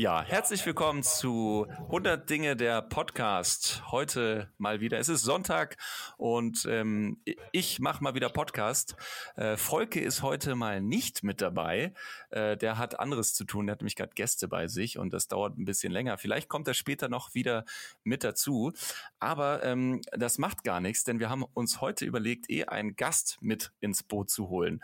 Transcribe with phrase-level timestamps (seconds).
[0.00, 3.82] Ja, herzlich willkommen zu 100 Dinge der Podcast.
[3.90, 4.98] Heute mal wieder.
[4.98, 5.76] Es ist Sonntag
[6.16, 7.20] und ähm,
[7.52, 8.96] ich mache mal wieder Podcast.
[9.36, 11.92] Äh, Volke ist heute mal nicht mit dabei.
[12.30, 13.66] Äh, der hat anderes zu tun.
[13.66, 16.16] Der hat nämlich gerade Gäste bei sich und das dauert ein bisschen länger.
[16.16, 17.66] Vielleicht kommt er später noch wieder
[18.02, 18.72] mit dazu.
[19.18, 23.36] Aber ähm, das macht gar nichts, denn wir haben uns heute überlegt, eh einen Gast
[23.42, 24.82] mit ins Boot zu holen.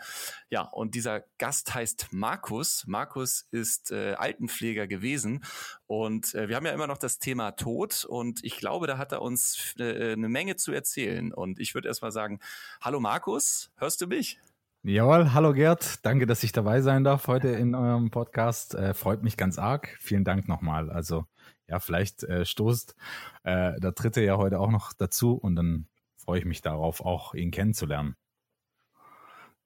[0.51, 2.85] Ja, und dieser Gast heißt Markus.
[2.85, 5.43] Markus ist äh, Altenpfleger gewesen gewesen.
[5.87, 9.11] Und äh, wir haben ja immer noch das Thema Tod und ich glaube, da hat
[9.11, 11.33] er uns äh, eine Menge zu erzählen.
[11.33, 12.39] Und ich würde erst mal sagen,
[12.81, 14.39] hallo Markus, hörst du mich?
[14.83, 18.75] Jawohl, hallo Gerd, danke, dass ich dabei sein darf heute in eurem Podcast.
[18.75, 19.97] Äh, freut mich ganz arg.
[19.99, 20.89] Vielen Dank nochmal.
[20.89, 21.25] Also
[21.67, 22.95] ja, vielleicht äh, stoßt
[23.43, 25.87] äh, der Dritte ja heute auch noch dazu und dann
[26.17, 28.15] freue ich mich darauf, auch ihn kennenzulernen.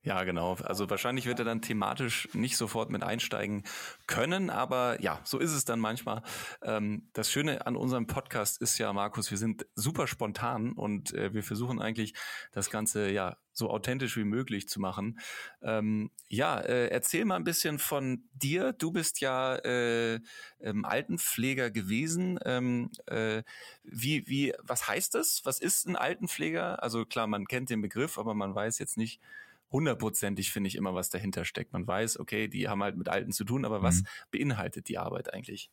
[0.04, 0.56] Ja, genau.
[0.64, 3.64] Also wahrscheinlich wird er dann thematisch nicht sofort mit einsteigen
[4.08, 6.24] können, aber ja, so ist es dann manchmal.
[6.64, 11.36] Ähm, das Schöne an unserem Podcast ist ja, Markus, wir sind super spontan und äh,
[11.36, 12.16] wir versuchen eigentlich
[12.52, 15.20] das Ganze ja so authentisch wie möglich zu machen.
[15.62, 18.74] Ähm, ja, äh, erzähl mal ein bisschen von dir.
[18.74, 20.20] Du bist ja äh,
[20.62, 22.40] ähm, Altenpfleger gewesen.
[23.84, 25.42] Wie, wie, was heißt das?
[25.44, 26.82] Was ist ein Altenpfleger?
[26.82, 29.20] Also klar, man kennt den Begriff, aber man weiß jetzt nicht,
[29.72, 31.74] hundertprozentig finde ich immer, was dahinter steckt.
[31.74, 34.08] Man weiß, okay, die haben halt mit Alten zu tun, aber was mhm.
[34.32, 35.72] beinhaltet die Arbeit eigentlich?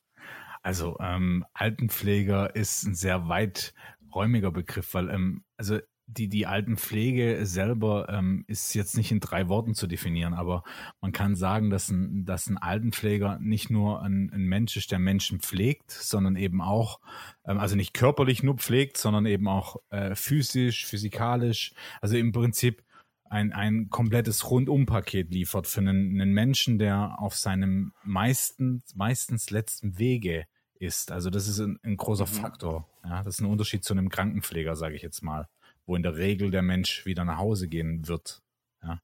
[0.62, 8.08] Also ähm, Altenpfleger ist ein sehr weiträumiger Begriff, weil ähm, also die, die Altenpflege selber
[8.08, 10.64] ähm, ist jetzt nicht in drei Worten zu definieren, aber
[11.02, 14.98] man kann sagen, dass ein, dass ein Altenpfleger nicht nur ein, ein Mensch ist, der
[14.98, 17.00] Menschen pflegt, sondern eben auch,
[17.44, 22.82] ähm, also nicht körperlich nur pflegt, sondern eben auch äh, physisch, physikalisch, also im Prinzip
[23.30, 29.98] ein, ein komplettes Rundumpaket liefert für einen, einen Menschen, der auf seinem meisten, meistens letzten
[29.98, 31.10] Wege ist.
[31.10, 32.30] Also das ist ein, ein großer mhm.
[32.30, 32.88] Faktor.
[33.04, 35.48] Ja, das ist ein Unterschied zu einem Krankenpfleger, sage ich jetzt mal,
[35.86, 38.42] wo in der Regel der Mensch wieder nach Hause gehen wird.
[38.82, 39.00] Ja.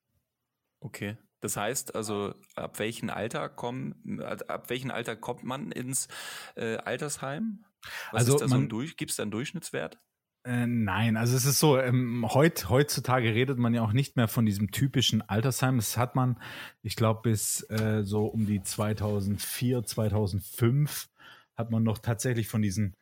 [0.80, 1.16] Okay.
[1.40, 6.08] Das heißt also, ab welchem Alter kommen, ab welchem Alter kommt man ins
[6.56, 7.66] äh, Altersheim?
[8.12, 10.00] Was also ist da so ein Durch, gibt es da einen Durchschnittswert?
[10.44, 14.28] Äh, nein, also es ist so, ähm, heut, heutzutage redet man ja auch nicht mehr
[14.28, 15.76] von diesem typischen Altersheim.
[15.76, 16.38] Das hat man,
[16.82, 21.08] ich glaube, bis äh, so um die 2004, 2005
[21.56, 22.94] hat man noch tatsächlich von diesen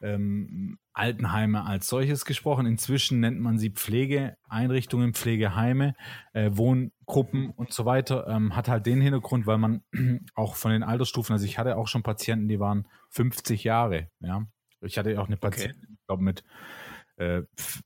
[0.00, 2.66] ähm, Altenheime als solches gesprochen.
[2.66, 5.94] Inzwischen nennt man sie Pflegeeinrichtungen, Pflegeheime,
[6.32, 8.26] äh, Wohngruppen und so weiter.
[8.26, 9.82] Ähm, hat halt den Hintergrund, weil man
[10.34, 14.46] auch von den Altersstufen, also ich hatte auch schon Patienten, die waren 50 Jahre, ja.
[14.80, 15.92] Ich hatte auch eine Patientin, okay.
[15.92, 16.44] ich glaube, mit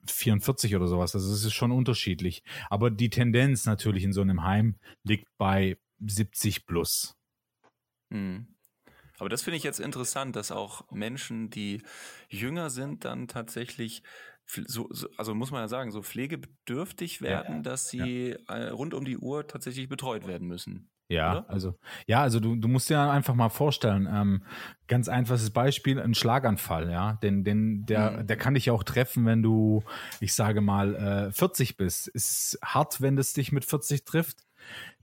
[0.07, 1.15] 44 äh, oder sowas.
[1.15, 2.43] Also es ist schon unterschiedlich.
[2.71, 7.17] Aber die Tendenz natürlich in so einem Heim liegt bei 70 plus.
[8.11, 8.49] Mhm.
[9.19, 11.83] Aber das finde ich jetzt interessant, dass auch Menschen, die
[12.29, 14.03] jünger sind, dann tatsächlich
[14.47, 18.55] so, so, also muss man ja sagen, so pflegebedürftig werden, ja, dass sie ja.
[18.55, 20.91] Äh, rund um die Uhr tatsächlich betreut werden müssen.
[21.13, 21.51] Ja, oder?
[21.51, 21.75] also
[22.07, 24.43] ja, also du, du musst dir einfach mal vorstellen, ähm,
[24.89, 28.27] ganz einfaches Beispiel, ein Schlaganfall, ja, denn, denn der, mhm.
[28.27, 29.83] der kann dich auch treffen, wenn du,
[30.21, 30.95] ich sage mal,
[31.29, 32.09] äh, 40 bist.
[32.09, 34.45] Ist hart, wenn es dich mit 40 trifft.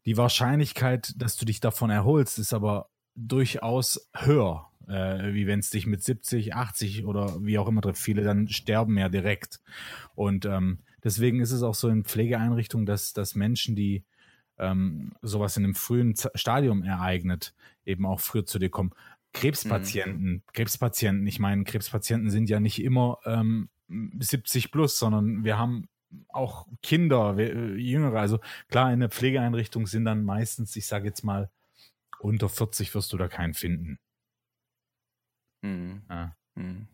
[0.05, 5.69] Die Wahrscheinlichkeit, dass du dich davon erholst, ist aber durchaus höher, äh, wie wenn es
[5.69, 8.01] dich mit 70, 80 oder wie auch immer trifft.
[8.01, 9.61] Viele dann sterben ja direkt.
[10.15, 14.05] Und ähm, deswegen ist es auch so in Pflegeeinrichtungen, dass, dass Menschen, die
[14.59, 17.53] ähm, sowas in einem frühen Stadium ereignet,
[17.85, 18.91] eben auch früher zu dir kommen.
[19.33, 20.43] Krebspatienten, mhm.
[20.53, 23.69] Krebspatienten, ich meine, Krebspatienten sind ja nicht immer ähm,
[24.19, 25.87] 70 plus, sondern wir haben
[26.29, 28.19] auch Kinder, äh, Jüngere.
[28.19, 28.39] Also
[28.69, 31.49] klar, in der Pflegeeinrichtung sind dann meistens, ich sage jetzt mal,
[32.19, 33.99] unter 40 wirst du da keinen finden.
[35.61, 36.03] Mhm.
[36.09, 36.35] Ja.
[36.55, 36.87] Mhm.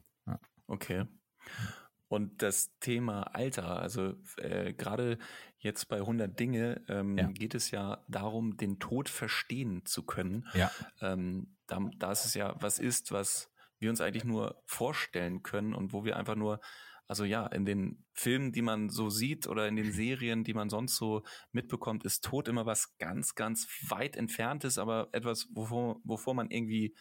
[0.67, 1.05] Okay.
[2.15, 5.17] Und das Thema Alter, also äh, gerade
[5.57, 7.27] jetzt bei 100 Dinge ähm, ja.
[7.27, 10.47] geht es ja darum, den Tod verstehen zu können.
[10.53, 10.71] Ja.
[11.01, 15.73] Ähm, da, da ist es ja was ist, was wir uns eigentlich nur vorstellen können
[15.73, 16.61] und wo wir einfach nur,
[17.05, 20.69] also ja, in den Filmen, die man so sieht oder in den Serien, die man
[20.69, 26.33] sonst so mitbekommt, ist Tod immer was ganz, ganz weit entferntes, aber etwas, wovor, wovor
[26.33, 26.95] man irgendwie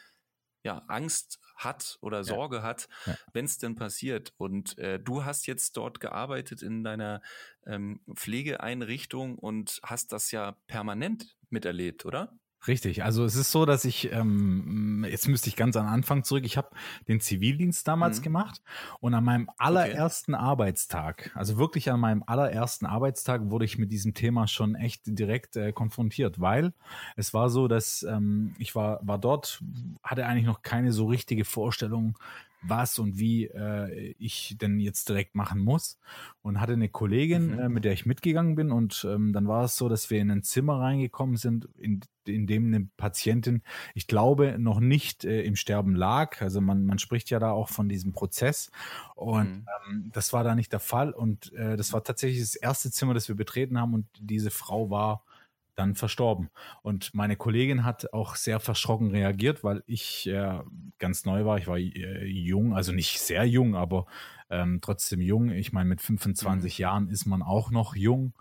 [0.64, 2.62] ja, Angst hat oder Sorge ja.
[2.62, 3.16] hat, ja.
[3.32, 4.32] wenn es denn passiert.
[4.36, 7.22] Und äh, du hast jetzt dort gearbeitet in deiner
[7.66, 12.36] ähm, Pflegeeinrichtung und hast das ja permanent miterlebt, oder?
[12.66, 16.44] Richtig, also es ist so, dass ich, ähm, jetzt müsste ich ganz an Anfang zurück,
[16.46, 16.70] ich habe
[17.08, 18.24] den Zivildienst damals mhm.
[18.24, 18.62] gemacht
[19.00, 20.42] und an meinem allerersten okay.
[20.42, 25.56] Arbeitstag, also wirklich an meinem allerersten Arbeitstag wurde ich mit diesem Thema schon echt direkt
[25.56, 26.72] äh, konfrontiert, weil
[27.16, 29.62] es war so, dass ähm, ich war, war dort,
[30.02, 32.18] hatte eigentlich noch keine so richtige Vorstellung,
[32.66, 35.98] was und wie äh, ich denn jetzt direkt machen muss.
[36.42, 37.58] Und hatte eine Kollegin, mhm.
[37.58, 38.70] äh, mit der ich mitgegangen bin.
[38.70, 42.46] Und ähm, dann war es so, dass wir in ein Zimmer reingekommen sind, in, in
[42.46, 43.62] dem eine Patientin,
[43.94, 46.40] ich glaube, noch nicht äh, im Sterben lag.
[46.40, 48.70] Also man, man spricht ja da auch von diesem Prozess.
[49.14, 49.66] Und mhm.
[49.88, 51.12] ähm, das war da nicht der Fall.
[51.12, 53.94] Und äh, das war tatsächlich das erste Zimmer, das wir betreten haben.
[53.94, 55.24] Und diese Frau war
[55.74, 56.50] dann verstorben.
[56.82, 60.60] Und meine Kollegin hat auch sehr verschrocken reagiert, weil ich äh,
[60.98, 61.58] ganz neu war.
[61.58, 64.06] Ich war äh, jung, also nicht sehr jung, aber
[64.50, 65.50] ähm, trotzdem jung.
[65.50, 66.82] Ich meine, mit 25 mhm.
[66.82, 68.34] Jahren ist man auch noch jung.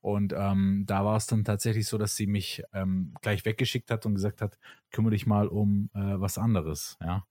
[0.00, 4.04] Und ähm, da war es dann tatsächlich so, dass sie mich ähm, gleich weggeschickt hat
[4.04, 4.58] und gesagt hat,
[4.90, 7.24] kümmere dich mal um äh, was anderes, ja.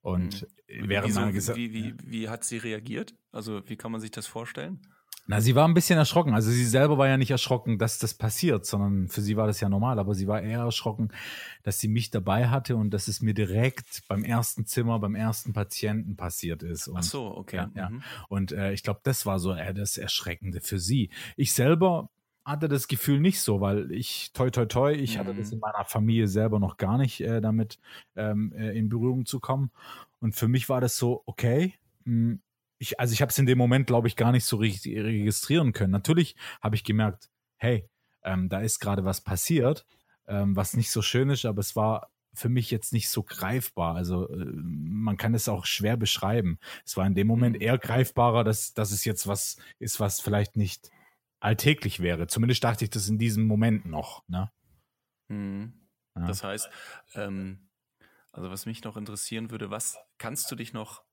[0.00, 0.88] Und mhm.
[0.88, 3.14] während Wieso, gesagt, wie, wie, wie hat sie reagiert?
[3.32, 4.80] Also wie kann man sich das vorstellen?
[5.26, 6.34] Na, sie war ein bisschen erschrocken.
[6.34, 9.60] Also sie selber war ja nicht erschrocken, dass das passiert, sondern für sie war das
[9.60, 9.98] ja normal.
[9.98, 11.08] Aber sie war eher erschrocken,
[11.62, 15.54] dass sie mich dabei hatte und dass es mir direkt beim ersten Zimmer, beim ersten
[15.54, 16.88] Patienten passiert ist.
[16.88, 17.56] Und, Ach so, okay.
[17.56, 17.88] Ja, ja.
[17.90, 18.02] Mhm.
[18.28, 21.08] Und äh, ich glaube, das war so eher das Erschreckende für sie.
[21.36, 22.10] Ich selber
[22.44, 25.20] hatte das Gefühl nicht so, weil ich, toi, toi, toi, ich mhm.
[25.20, 25.54] hatte das mhm.
[25.54, 27.78] in meiner Familie selber noch gar nicht äh, damit
[28.16, 29.70] ähm, äh, in Berührung zu kommen.
[30.20, 31.74] Und für mich war das so, okay,
[32.04, 32.40] mh, hm,
[32.78, 35.72] ich, also ich habe es in dem Moment, glaube ich, gar nicht so richtig registrieren
[35.72, 35.92] können.
[35.92, 37.88] Natürlich habe ich gemerkt, hey,
[38.22, 39.86] ähm, da ist gerade was passiert,
[40.26, 43.94] ähm, was nicht so schön ist, aber es war für mich jetzt nicht so greifbar.
[43.94, 46.58] Also äh, man kann es auch schwer beschreiben.
[46.84, 47.62] Es war in dem Moment mhm.
[47.62, 50.90] eher greifbarer, dass, dass es jetzt was ist, was vielleicht nicht
[51.40, 52.26] alltäglich wäre.
[52.26, 54.26] Zumindest dachte ich das in diesem Moment noch.
[54.28, 54.50] Ne?
[55.28, 55.74] Mhm.
[56.16, 56.26] Ja.
[56.26, 56.68] Das heißt,
[57.14, 57.68] ähm,
[58.32, 61.04] also was mich noch interessieren würde, was kannst du dich noch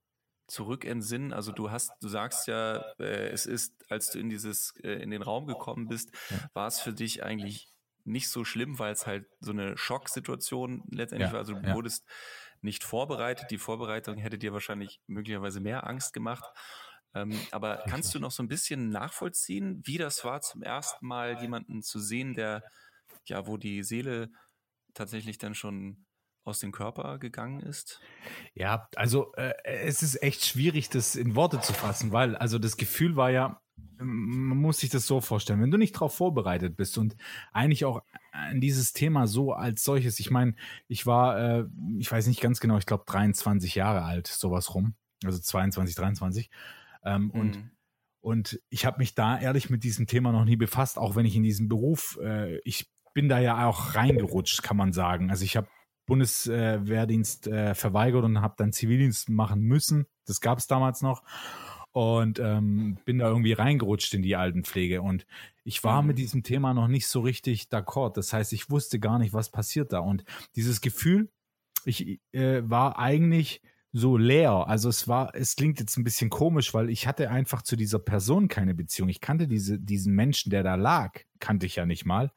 [0.52, 1.34] zurück entsinnen?
[1.34, 5.10] Also du hast, du sagst ja, äh, es ist, als du in dieses, äh, in
[5.12, 6.38] den Raum gekommen bist, ja.
[6.54, 7.70] war es für dich eigentlich
[8.04, 11.40] nicht so schlimm, weil es halt so eine Schocksituation letztendlich ja, war.
[11.40, 11.76] Also du ja.
[11.76, 12.06] wurdest
[12.62, 13.50] nicht vorbereitet.
[13.52, 16.44] Die Vorbereitung hätte dir wahrscheinlich möglicherweise mehr Angst gemacht.
[17.14, 21.42] Ähm, aber kannst du noch so ein bisschen nachvollziehen, wie das war, zum ersten Mal
[21.42, 22.64] jemanden zu sehen, der,
[23.26, 24.30] ja, wo die Seele
[24.94, 26.06] tatsächlich dann schon
[26.44, 28.02] aus dem Körper gegangen ist?
[28.54, 32.78] Ja, also äh, es ist echt schwierig, das in Worte zu fassen, weil also das
[32.78, 33.62] Gefühl war ja,
[33.98, 37.16] man muss sich das so vorstellen, wenn du nicht darauf vorbereitet bist und
[37.52, 38.02] eigentlich auch
[38.32, 40.56] an dieses Thema so als solches, ich meine,
[40.88, 41.66] ich war, äh,
[42.00, 46.50] ich weiß nicht ganz genau, ich glaube 23 Jahre alt, sowas rum, also 22, 23
[47.06, 47.32] ähm, mhm.
[47.32, 47.72] und
[48.24, 51.36] und ich habe mich da ehrlich mit diesem Thema noch nie befasst, auch wenn ich
[51.36, 55.32] in diesem Beruf, äh, ich bin da ja auch reingerutscht, kann man sagen.
[55.32, 55.68] Also ich habe
[56.12, 60.08] Bundeswehrdienst äh, verweigert und habe dann Zivildienst machen müssen.
[60.26, 61.24] Das gab es damals noch.
[61.94, 65.02] Und ähm, bin da irgendwie reingerutscht in die Altenpflege.
[65.02, 65.26] Und
[65.64, 66.22] ich war mit mhm.
[66.22, 68.14] diesem Thema noch nicht so richtig d'accord.
[68.16, 70.00] Das heißt, ich wusste gar nicht, was passiert da.
[70.00, 70.26] Und
[70.58, 71.30] dieses Gefühl,
[71.86, 73.62] ich äh, war eigentlich
[73.94, 74.68] so leer.
[74.68, 78.00] Also es war, es klingt jetzt ein bisschen komisch, weil ich hatte einfach zu dieser
[78.00, 79.10] Person keine Beziehung.
[79.10, 82.32] Ich kannte diese, diesen Menschen, der da lag, kannte ich ja nicht mal.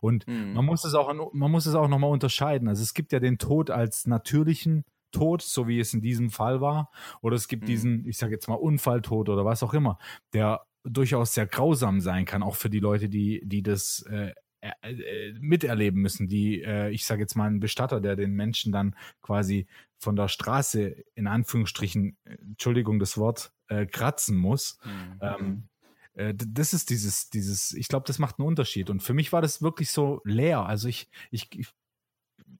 [0.00, 0.52] Und mhm.
[0.54, 2.68] man muss es auch, man muss es auch nochmal unterscheiden.
[2.68, 6.60] Also es gibt ja den Tod als natürlichen Tod, so wie es in diesem Fall
[6.60, 6.90] war.
[7.22, 7.66] Oder es gibt mhm.
[7.66, 9.98] diesen, ich sage jetzt mal, Unfalltod oder was auch immer,
[10.32, 14.92] der durchaus sehr grausam sein kann, auch für die Leute, die, die das äh, äh,
[14.92, 18.96] äh, miterleben müssen, die, äh, ich sage jetzt mal, ein Bestatter, der den Menschen dann
[19.22, 19.66] quasi
[19.98, 24.78] von der Straße in Anführungsstrichen, Entschuldigung das Wort, äh, kratzen muss.
[24.84, 25.18] Mhm.
[25.20, 25.68] Ähm,
[26.14, 28.90] äh, das ist dieses, dieses, ich glaube, das macht einen Unterschied.
[28.90, 30.66] Und für mich war das wirklich so leer.
[30.66, 31.68] Also ich, ich, ich,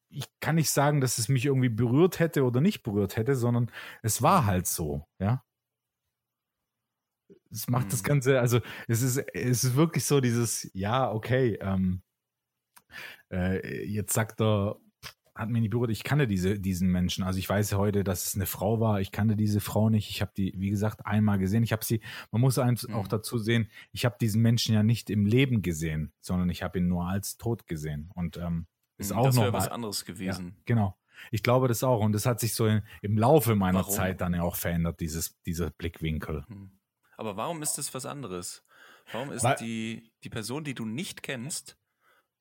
[0.09, 3.71] ich kann nicht sagen, dass es mich irgendwie berührt hätte oder nicht berührt hätte, sondern
[4.03, 5.43] es war halt so, ja.
[7.51, 7.91] Es macht mhm.
[7.91, 12.03] das Ganze, also es ist, es ist wirklich so dieses, ja, okay, ähm,
[13.31, 14.79] äh, jetzt sagt er,
[15.37, 17.23] hat mir nicht berührt, ich kannte diese, diesen Menschen.
[17.23, 19.01] Also ich weiß heute, dass es eine Frau war.
[19.01, 20.09] Ich kannte diese Frau nicht.
[20.09, 21.63] Ich habe die, wie gesagt, einmal gesehen.
[21.63, 22.01] Ich habe sie,
[22.31, 22.95] man muss eins mhm.
[22.95, 26.79] auch dazu sehen, ich habe diesen Menschen ja nicht im Leben gesehen, sondern ich habe
[26.79, 28.11] ihn nur als tot gesehen.
[28.15, 28.67] Und ähm,
[28.97, 30.55] ist mhm, auch das noch was anderes gewesen.
[30.57, 30.99] Ja, genau.
[31.31, 32.01] Ich glaube das auch.
[32.01, 33.93] Und das hat sich so in, im Laufe meiner Warum?
[33.93, 36.45] Zeit dann ja auch verändert, dieses, dieser Blickwinkel.
[36.49, 36.71] Mhm.
[37.19, 38.65] Aber warum ist das was anderes?
[39.13, 41.79] Warum ist Weil, die, die Person, die du nicht kennst,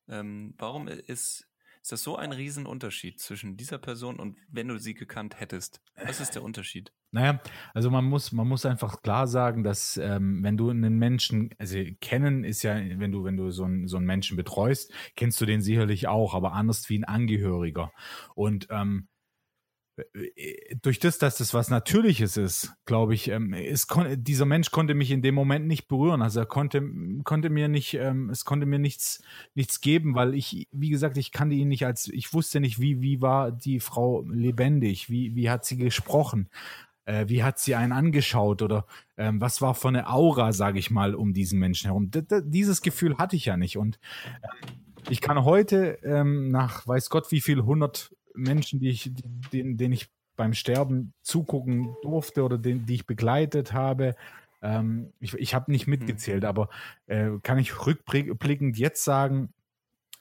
[0.08, 1.48] ähm, warum ist
[1.86, 5.84] ist das so ein Riesenunterschied zwischen dieser Person und wenn du sie gekannt hättest?
[6.04, 6.92] Was ist der Unterschied?
[7.12, 7.39] Naja,
[7.75, 11.77] also man muss, man muss einfach klar sagen, dass ähm, wenn du einen Menschen, also
[12.01, 15.46] kennen ist ja, wenn du, wenn du so einen, so einen Menschen betreust, kennst du
[15.46, 17.92] den sicherlich auch, aber anders wie ein Angehöriger.
[18.34, 19.08] Und ähm,
[20.82, 23.88] durch das, dass das was Natürliches ist, glaube ich, ähm, es
[24.18, 26.22] dieser Mensch konnte mich in dem Moment nicht berühren.
[26.22, 26.84] Also er konnte,
[27.24, 29.24] konnte mir nicht, ähm, es konnte mir nichts,
[29.54, 33.02] nichts geben, weil ich, wie gesagt, ich kannte ihn nicht als, ich wusste nicht, wie,
[33.02, 36.50] wie war die Frau lebendig, wie, wie hat sie gesprochen,
[37.06, 38.86] äh, wie hat sie einen angeschaut oder
[39.18, 42.12] ähm, was war für eine Aura, sage ich mal, um diesen Menschen herum.
[42.12, 43.98] D dieses Gefühl hatte ich ja nicht und
[44.42, 44.48] äh,
[45.10, 49.12] ich kann heute ähm, nach weiß Gott wie viel hundert Menschen, die ich,
[49.51, 54.15] denen, denen ich beim Sterben zugucken durfte oder den, die ich begleitet habe.
[54.62, 56.50] Ähm, ich ich habe nicht mitgezählt, mhm.
[56.50, 56.70] aber
[57.08, 59.54] äh, kann ich rückblickend jetzt sagen,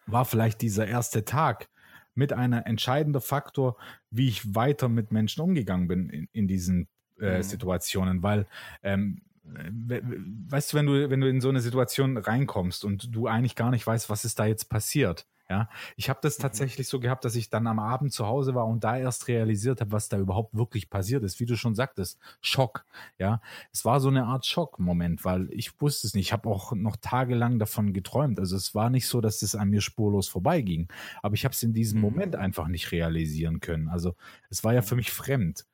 [0.06, 1.68] war vielleicht dieser erste Tag
[2.14, 3.76] mit einer entscheidender Faktor,
[4.11, 6.88] wie ich weiter mit Menschen umgegangen bin in, in diesen
[7.21, 7.42] äh, mhm.
[7.42, 8.47] Situationen, weil
[8.83, 13.56] ähm, weißt du, wenn du, wenn du in so eine Situation reinkommst und du eigentlich
[13.56, 16.42] gar nicht weißt, was ist da jetzt passiert, ja, ich habe das mhm.
[16.42, 19.80] tatsächlich so gehabt, dass ich dann am Abend zu Hause war und da erst realisiert
[19.80, 21.38] habe, was da überhaupt wirklich passiert ist.
[21.38, 22.86] Wie du schon sagtest, Schock.
[23.18, 26.26] Ja, es war so eine Art Schockmoment, weil ich wusste es nicht.
[26.26, 28.40] Ich habe auch noch tagelang davon geträumt.
[28.40, 30.88] Also es war nicht so, dass es an mir spurlos vorbeiging,
[31.22, 32.04] aber ich habe es in diesem mhm.
[32.04, 33.88] Moment einfach nicht realisieren können.
[33.88, 34.14] Also
[34.48, 35.66] es war ja für mich fremd.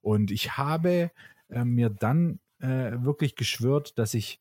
[0.00, 1.10] Und ich habe
[1.50, 4.40] äh, mir dann äh, wirklich geschwört, dass ich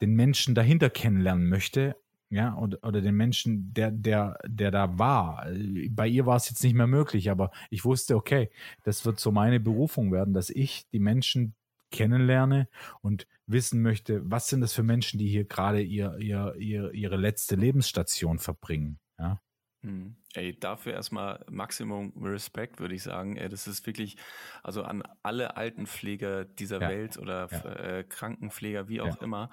[0.00, 1.96] den Menschen dahinter kennenlernen möchte
[2.30, 5.46] ja, oder, oder den Menschen, der, der, der da war.
[5.90, 8.50] Bei ihr war es jetzt nicht mehr möglich, aber ich wusste, okay,
[8.84, 11.54] das wird so meine Berufung werden, dass ich die Menschen
[11.90, 12.68] kennenlerne
[13.00, 17.16] und wissen möchte, was sind das für Menschen, die hier gerade ihr, ihr, ihr, ihre
[17.16, 18.98] letzte Lebensstation verbringen.
[19.18, 19.40] Ja.
[19.82, 20.16] Hm.
[20.34, 23.36] Ey, dafür erstmal Maximum Respekt, würde ich sagen.
[23.48, 24.16] Das ist wirklich,
[24.62, 26.88] also an alle Altenpfleger dieser ja.
[26.88, 27.72] Welt oder ja.
[27.74, 29.22] äh, Krankenpfleger, wie auch ja.
[29.22, 29.50] immer.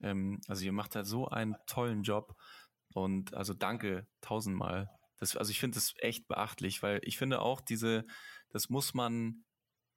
[0.00, 2.36] Ähm, also ihr macht da so einen tollen Job
[2.92, 4.88] und also danke tausendmal.
[5.18, 8.04] Das, also ich finde das echt beachtlich, weil ich finde auch diese,
[8.50, 9.44] das muss man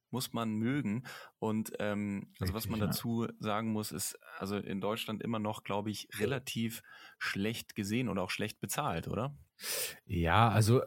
[0.10, 1.06] muss man mögen.
[1.38, 5.92] Und ähm, also was man dazu sagen muss, ist also in Deutschland immer noch, glaube
[5.92, 6.82] ich, relativ
[7.20, 9.38] schlecht gesehen oder auch schlecht bezahlt, oder?
[10.06, 10.82] Ja, also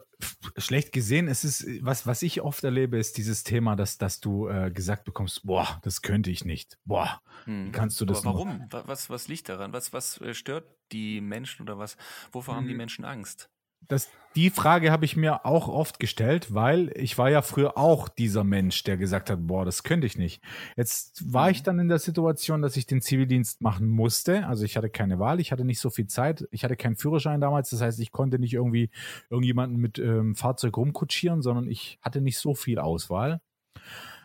[0.57, 4.47] schlecht gesehen, es ist, was, was ich oft erlebe, ist dieses Thema, dass, dass du
[4.47, 6.77] äh, gesagt bekommst, boah, das könnte ich nicht.
[6.85, 7.67] Boah, hm.
[7.67, 8.67] wie kannst du das Aber warum?
[8.71, 8.87] Noch?
[8.87, 9.73] Was, was liegt daran?
[9.73, 11.97] Was, was äh, stört die Menschen oder was,
[12.31, 12.59] wovor hm.
[12.59, 12.77] haben die hm.
[12.77, 13.49] Menschen Angst?
[13.91, 18.07] Das, die Frage habe ich mir auch oft gestellt, weil ich war ja früher auch
[18.07, 20.41] dieser Mensch, der gesagt hat, boah, das könnte ich nicht.
[20.77, 21.63] Jetzt war ich mhm.
[21.65, 24.47] dann in der Situation, dass ich den Zivildienst machen musste.
[24.47, 27.41] Also ich hatte keine Wahl, ich hatte nicht so viel Zeit, ich hatte keinen Führerschein
[27.41, 27.69] damals.
[27.71, 28.89] Das heißt, ich konnte nicht irgendwie
[29.29, 33.41] irgendjemanden mit ähm, Fahrzeug rumkutschieren, sondern ich hatte nicht so viel Auswahl.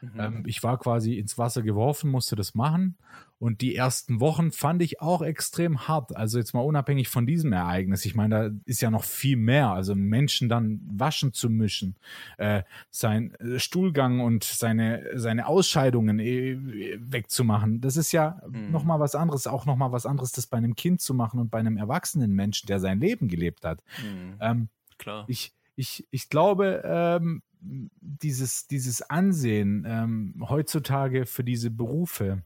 [0.01, 0.21] Mhm.
[0.21, 2.97] Ähm, ich war quasi ins Wasser geworfen, musste das machen.
[3.39, 6.17] Und die ersten Wochen fand ich auch extrem hart.
[6.17, 8.07] Also jetzt mal unabhängig von diesem Ereignis.
[8.07, 9.71] Ich meine, da ist ja noch viel mehr.
[9.71, 11.97] Also Menschen dann waschen zu mischen,
[12.39, 16.57] äh, sein äh, Stuhlgang und seine, seine Ausscheidungen äh,
[16.99, 17.83] wegzumachen.
[17.83, 18.71] Das ist ja mhm.
[18.71, 19.47] nochmal was anderes.
[19.47, 22.67] Auch nochmal was anderes, das bei einem Kind zu machen und bei einem erwachsenen Menschen,
[22.69, 23.83] der sein Leben gelebt hat.
[24.03, 24.37] Mhm.
[24.41, 25.25] Ähm, Klar.
[25.29, 32.43] Ich, ich, ich glaube, ähm, dieses, dieses Ansehen ähm, heutzutage für diese Berufe,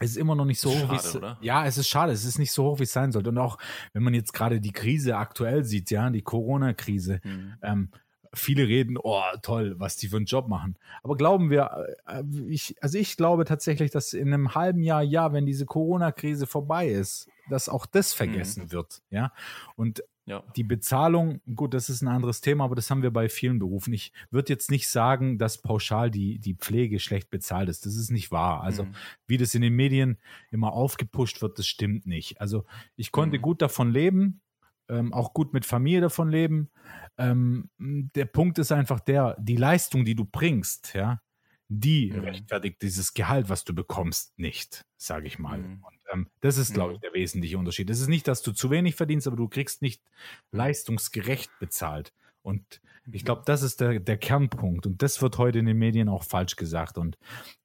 [0.00, 2.38] es ist immer noch nicht so hoch, wie es, ja, es ist schade, es ist
[2.38, 3.30] nicht so hoch, wie es sein sollte.
[3.30, 3.58] Und auch,
[3.92, 7.54] wenn man jetzt gerade die Krise aktuell sieht, ja, die Corona-Krise, mhm.
[7.62, 7.88] ähm,
[8.32, 10.76] viele reden, oh, toll, was die für einen Job machen.
[11.02, 15.32] Aber glauben wir, äh, ich, also ich glaube tatsächlich, dass in einem halben Jahr, ja,
[15.32, 18.72] wenn diese Corona-Krise vorbei ist, dass auch das vergessen mhm.
[18.72, 19.32] wird, ja.
[19.76, 20.42] Und ja.
[20.56, 23.92] Die Bezahlung, gut, das ist ein anderes Thema, aber das haben wir bei vielen Berufen.
[23.92, 27.84] Ich würde jetzt nicht sagen, dass pauschal die, die Pflege schlecht bezahlt ist.
[27.84, 28.62] Das ist nicht wahr.
[28.62, 28.94] Also, mhm.
[29.26, 30.16] wie das in den Medien
[30.50, 32.40] immer aufgepusht wird, das stimmt nicht.
[32.40, 32.64] Also,
[32.96, 33.42] ich konnte mhm.
[33.42, 34.40] gut davon leben,
[34.88, 36.70] ähm, auch gut mit Familie davon leben.
[37.18, 41.20] Ähm, der Punkt ist einfach der, die Leistung, die du bringst, ja,
[41.68, 42.20] die mhm.
[42.20, 45.58] rechtfertigt dieses Gehalt, was du bekommst, nicht, sage ich mal.
[45.58, 45.84] Mhm.
[46.14, 47.02] Ähm, das ist, glaube ich, mhm.
[47.02, 47.90] der wesentliche Unterschied.
[47.90, 50.02] Es ist nicht, dass du zu wenig verdienst, aber du kriegst nicht
[50.52, 52.12] leistungsgerecht bezahlt.
[52.42, 52.80] Und
[53.10, 54.86] ich glaube, das ist der, der Kernpunkt.
[54.86, 56.96] Und das wird heute in den Medien auch falsch gesagt.
[56.96, 57.18] Und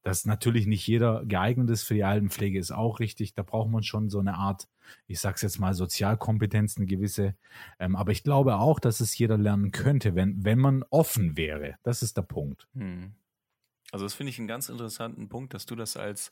[0.04, 3.34] dass natürlich nicht jeder geeignet ist für die Altenpflege, ist auch richtig.
[3.34, 4.68] Da braucht man schon so eine Art,
[5.08, 7.36] ich sage es jetzt mal, Sozialkompetenz, eine gewisse.
[7.80, 11.76] Ähm, aber ich glaube auch, dass es jeder lernen könnte, wenn, wenn man offen wäre.
[11.84, 12.68] Das ist der Punkt.
[12.74, 13.14] Hm.
[13.92, 16.30] Also das finde ich einen ganz interessanten Punkt, dass du das als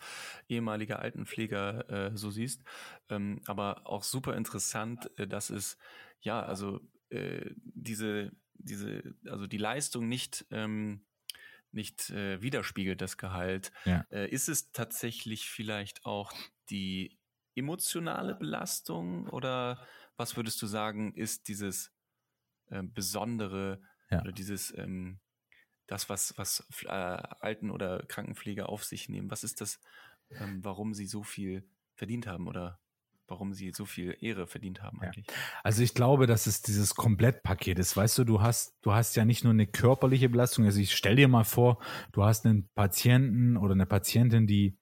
[0.47, 2.63] ehemaliger Altenpfleger äh, so siehst.
[3.09, 5.77] Ähm, aber auch super interessant, äh, dass es,
[6.21, 11.05] ja, also äh, diese, diese, also die Leistung nicht, ähm,
[11.71, 14.05] nicht äh, widerspiegelt, das Gehalt, ja.
[14.11, 16.33] äh, ist es tatsächlich vielleicht auch
[16.69, 17.17] die
[17.55, 19.85] emotionale Belastung oder
[20.15, 21.91] was würdest du sagen, ist dieses
[22.69, 24.21] äh, Besondere ja.
[24.21, 25.19] oder dieses ähm,
[25.87, 29.31] das, was, was äh, Alten- oder Krankenpfleger auf sich nehmen?
[29.31, 29.79] Was ist das,
[30.31, 31.63] ähm, warum sie so viel
[31.95, 32.79] verdient haben oder
[33.27, 35.27] warum sie so viel Ehre verdient haben eigentlich.
[35.27, 35.33] Ja.
[35.63, 37.97] Also ich glaube, dass es dieses Komplettpaket ist.
[37.97, 40.65] Weißt du, du hast, du hast ja nicht nur eine körperliche Belastung.
[40.65, 41.79] Also ich stell dir mal vor,
[42.13, 44.77] du hast einen Patienten oder eine Patientin, die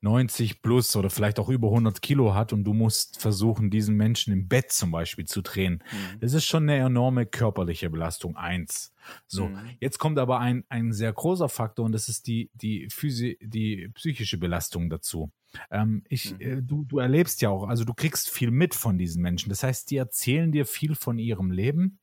[0.00, 4.32] 90 plus oder vielleicht auch über 100 Kilo hat und du musst versuchen, diesen Menschen
[4.32, 5.82] im Bett zum Beispiel zu drehen.
[5.90, 6.20] Mhm.
[6.20, 8.36] Das ist schon eine enorme körperliche Belastung.
[8.36, 8.94] Eins.
[9.26, 9.58] So, mhm.
[9.80, 13.88] jetzt kommt aber ein, ein sehr großer Faktor und das ist die, die, Physi die
[13.94, 15.32] psychische Belastung dazu.
[15.70, 16.40] Ähm, ich, mhm.
[16.40, 19.48] äh, du, du erlebst ja auch, also du kriegst viel mit von diesen Menschen.
[19.48, 21.98] Das heißt, die erzählen dir viel von ihrem Leben,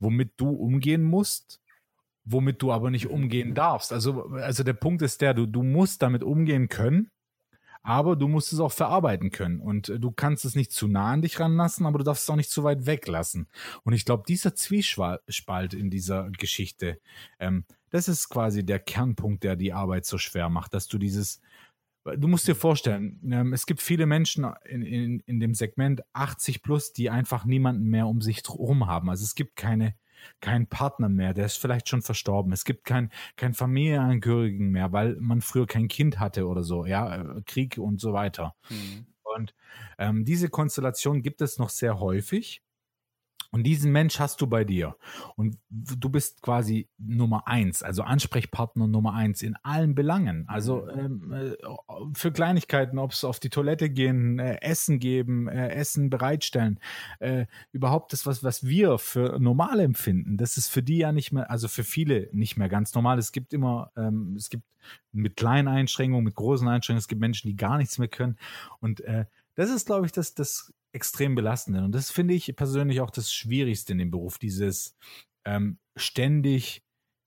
[0.00, 1.60] womit du umgehen musst
[2.24, 3.92] womit du aber nicht umgehen darfst.
[3.92, 7.10] Also, also der Punkt ist der, du, du musst damit umgehen können,
[7.82, 9.60] aber du musst es auch verarbeiten können.
[9.60, 12.30] Und äh, du kannst es nicht zu nah an dich ranlassen, aber du darfst es
[12.30, 13.46] auch nicht zu weit weglassen.
[13.84, 16.98] Und ich glaube, dieser Zwiespalt in dieser Geschichte,
[17.38, 21.42] ähm, das ist quasi der Kernpunkt, der die Arbeit so schwer macht, dass du dieses,
[22.04, 26.62] du musst dir vorstellen, ähm, es gibt viele Menschen in, in, in dem Segment 80
[26.62, 29.10] plus, die einfach niemanden mehr um sich herum haben.
[29.10, 29.94] Also es gibt keine
[30.40, 32.52] kein Partner mehr, der ist vielleicht schon verstorben.
[32.52, 37.16] Es gibt keinen kein Familienangehörigen mehr, weil man früher kein Kind hatte oder so, ja,
[37.16, 38.54] äh, Krieg und so weiter.
[38.70, 39.06] Mhm.
[39.22, 39.54] Und
[39.98, 42.63] ähm, diese Konstellation gibt es noch sehr häufig.
[43.54, 44.96] Und diesen Mensch hast du bei dir.
[45.36, 50.44] Und du bist quasi Nummer eins, also Ansprechpartner Nummer eins in allen Belangen.
[50.48, 51.52] Also ähm, äh,
[52.14, 56.80] für Kleinigkeiten, ob es auf die Toilette gehen, äh, Essen geben, äh, Essen bereitstellen,
[57.20, 61.30] äh, überhaupt das, was, was wir für normal empfinden, das ist für die ja nicht
[61.30, 63.20] mehr, also für viele nicht mehr ganz normal.
[63.20, 64.64] Es gibt immer, ähm, es gibt
[65.12, 68.36] mit kleinen Einschränkungen, mit großen Einschränkungen, es gibt Menschen, die gar nichts mehr können.
[68.80, 71.84] Und äh, das ist, glaube ich, das, das extrem belastenden.
[71.84, 74.96] Und das finde ich persönlich auch das Schwierigste in dem Beruf, dieses
[75.44, 76.82] ähm, ständig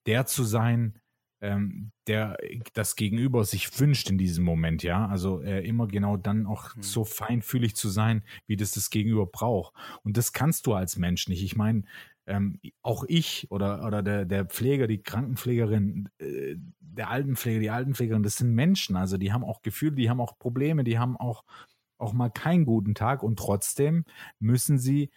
[0.06, 1.00] der zu sein,
[1.42, 2.38] ähm, der
[2.74, 5.08] das Gegenüber sich wünscht in diesem Moment, ja.
[5.08, 6.82] Also äh, immer genau dann auch mhm.
[6.82, 9.74] so feinfühlig zu sein, wie das das Gegenüber braucht.
[10.04, 11.44] Und das kannst du als Mensch nicht.
[11.44, 11.84] Ich meine,
[12.26, 18.24] ähm, auch ich oder, oder der, der Pfleger, die Krankenpflegerin, äh, der Altenpfleger, die Altenpflegerin,
[18.24, 18.96] das sind Menschen.
[18.96, 21.44] Also die haben auch Gefühle, die haben auch Probleme, die haben auch
[21.98, 24.06] auch mal keinen guten Tag und trotzdem
[24.40, 25.12] müssen sie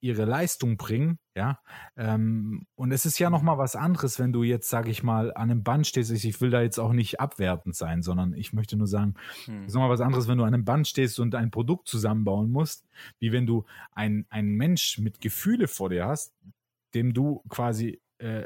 [0.00, 1.58] ihre Leistung bringen, ja.
[1.96, 5.32] Ähm, und es ist ja noch mal was anderes, wenn du jetzt, sage ich mal,
[5.34, 6.10] an einem Band stehst.
[6.10, 9.14] Ich will da jetzt auch nicht abwertend sein, sondern ich möchte nur sagen,
[9.46, 9.62] hm.
[9.62, 11.88] es ist noch mal was anderes, wenn du an einem Band stehst und ein Produkt
[11.88, 12.86] zusammenbauen musst,
[13.18, 16.34] wie wenn du ein, ein Mensch mit Gefühle vor dir hast,
[16.94, 18.44] dem du quasi äh,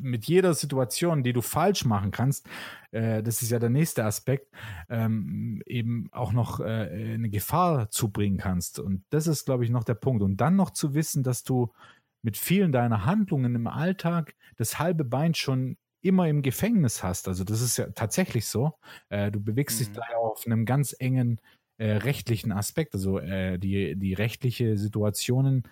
[0.00, 2.48] mit jeder Situation, die du falsch machen kannst,
[2.90, 4.52] äh, das ist ja der nächste Aspekt,
[4.88, 6.64] ähm, eben auch noch äh,
[7.14, 8.78] eine Gefahr zubringen kannst.
[8.78, 10.22] Und das ist, glaube ich, noch der Punkt.
[10.22, 11.72] Und dann noch zu wissen, dass du
[12.22, 17.28] mit vielen deiner Handlungen im Alltag das halbe Bein schon immer im Gefängnis hast.
[17.28, 18.74] Also das ist ja tatsächlich so.
[19.08, 19.84] Äh, du bewegst mhm.
[19.84, 21.40] dich da ja auf einem ganz engen
[21.76, 25.64] äh, rechtlichen Aspekt, also äh, die, die rechtliche Situationen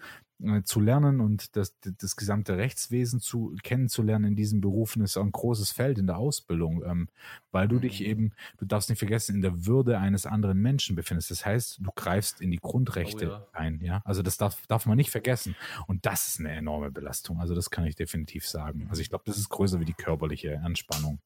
[0.65, 5.33] zu lernen und das, das gesamte Rechtswesen zu kennenzulernen in diesen Berufen ist auch ein
[5.33, 7.09] großes Feld in der Ausbildung, ähm,
[7.51, 8.07] weil du dich mhm.
[8.07, 11.31] eben, du darfst nicht vergessen, in der Würde eines anderen Menschen befindest.
[11.31, 13.47] Das heißt, du greifst in die Grundrechte oh, ja.
[13.53, 14.03] ein, ja.
[14.05, 15.55] Also das darf, darf man nicht vergessen.
[15.87, 17.41] Und das ist eine enorme Belastung.
[17.41, 18.87] Also das kann ich definitiv sagen.
[18.91, 21.21] Also ich glaube, das ist größer wie die körperliche Anspannung.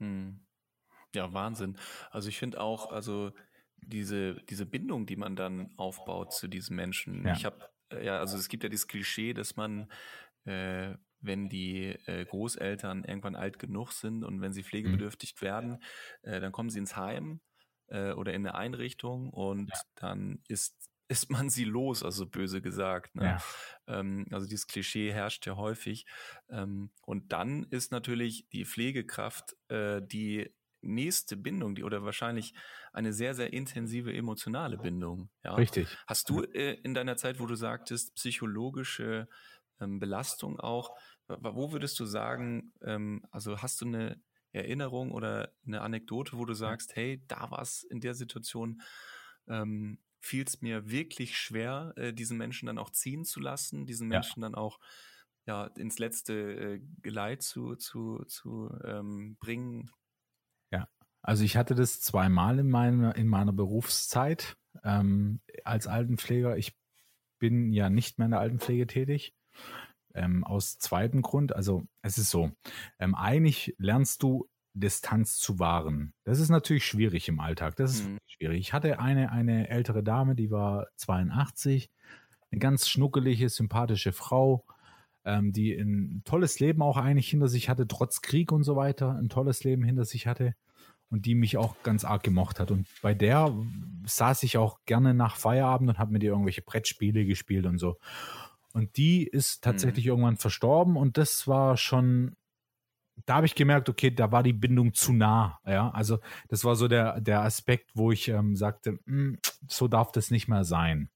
[0.00, 0.40] Hm.
[1.14, 1.76] Ja, Wahnsinn.
[2.10, 3.32] Also ich finde auch, also
[3.76, 7.26] diese, diese Bindung, die man dann aufbaut zu diesen Menschen.
[7.26, 7.32] Ja.
[7.34, 9.90] Ich habe äh, ja, also es gibt ja dieses Klischee, dass man,
[10.44, 15.44] äh, wenn die äh, Großeltern irgendwann alt genug sind und wenn sie pflegebedürftig mhm.
[15.44, 15.84] werden,
[16.22, 17.40] äh, dann kommen sie ins Heim
[17.88, 19.80] äh, oder in eine Einrichtung und ja.
[19.96, 23.14] dann ist ist man sie los, also böse gesagt.
[23.14, 23.24] Ne?
[23.24, 23.38] Ja.
[23.86, 26.06] Ähm, also dieses Klischee herrscht ja häufig.
[26.48, 32.54] Ähm, und dann ist natürlich die Pflegekraft äh, die nächste Bindung, die oder wahrscheinlich
[32.92, 35.30] eine sehr, sehr intensive emotionale Bindung.
[35.44, 35.54] Ja?
[35.54, 35.88] Richtig.
[36.06, 39.28] Hast du äh, in deiner Zeit, wo du sagtest, psychologische
[39.80, 40.96] ähm, Belastung auch,
[41.28, 44.20] wo würdest du sagen, ähm, also hast du eine
[44.52, 48.82] Erinnerung oder eine Anekdote, wo du sagst, hey, da war es in der Situation,
[49.48, 54.08] ähm, fiel es mir wirklich schwer, äh, diesen Menschen dann auch ziehen zu lassen, diesen
[54.08, 54.48] Menschen ja.
[54.48, 54.78] dann auch
[55.46, 59.90] ja, ins letzte äh, Geleit zu, zu, zu ähm, bringen,
[61.22, 66.56] also ich hatte das zweimal in meiner, in meiner Berufszeit ähm, als Altenpfleger.
[66.56, 66.76] Ich
[67.38, 69.34] bin ja nicht mehr in der Altenpflege tätig.
[70.14, 72.50] Ähm, aus zweitem Grund, also es ist so,
[72.98, 76.12] ähm, eigentlich lernst du Distanz zu wahren.
[76.24, 77.76] Das ist natürlich schwierig im Alltag.
[77.76, 78.18] Das ist mhm.
[78.26, 78.60] schwierig.
[78.60, 81.90] Ich hatte eine, eine ältere Dame, die war 82,
[82.50, 84.66] eine ganz schnuckelige, sympathische Frau,
[85.24, 89.14] ähm, die ein tolles Leben auch eigentlich hinter sich hatte, trotz Krieg und so weiter,
[89.14, 90.54] ein tolles Leben hinter sich hatte
[91.12, 92.70] und die mich auch ganz arg gemocht hat.
[92.70, 93.54] Und bei der
[94.06, 97.98] saß ich auch gerne nach Feierabend und habe mit ihr irgendwelche Brettspiele gespielt und so.
[98.72, 100.12] Und die ist tatsächlich mhm.
[100.12, 102.34] irgendwann verstorben und das war schon
[103.26, 105.60] da habe ich gemerkt, okay, da war die Bindung zu nah.
[105.66, 110.12] Ja, also das war so der, der Aspekt, wo ich ähm, sagte, hm, so darf
[110.12, 111.10] das nicht mehr sein.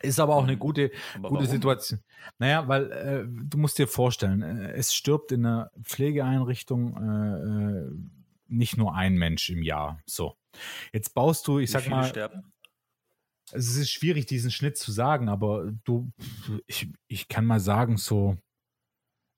[0.00, 0.60] Ist aber auch eine mhm.
[0.60, 2.00] gute, aber gute Situation.
[2.38, 8.17] Naja, weil äh, du musst dir vorstellen, äh, es stirbt in einer Pflegeeinrichtung äh, äh,
[8.48, 10.00] nicht nur ein Mensch im Jahr.
[10.06, 10.36] So.
[10.92, 12.04] Jetzt baust du, ich Wie sag mal.
[12.04, 12.52] Sterben?
[13.52, 16.12] Es ist schwierig, diesen Schnitt zu sagen, aber du,
[16.66, 18.36] ich, ich kann mal sagen, so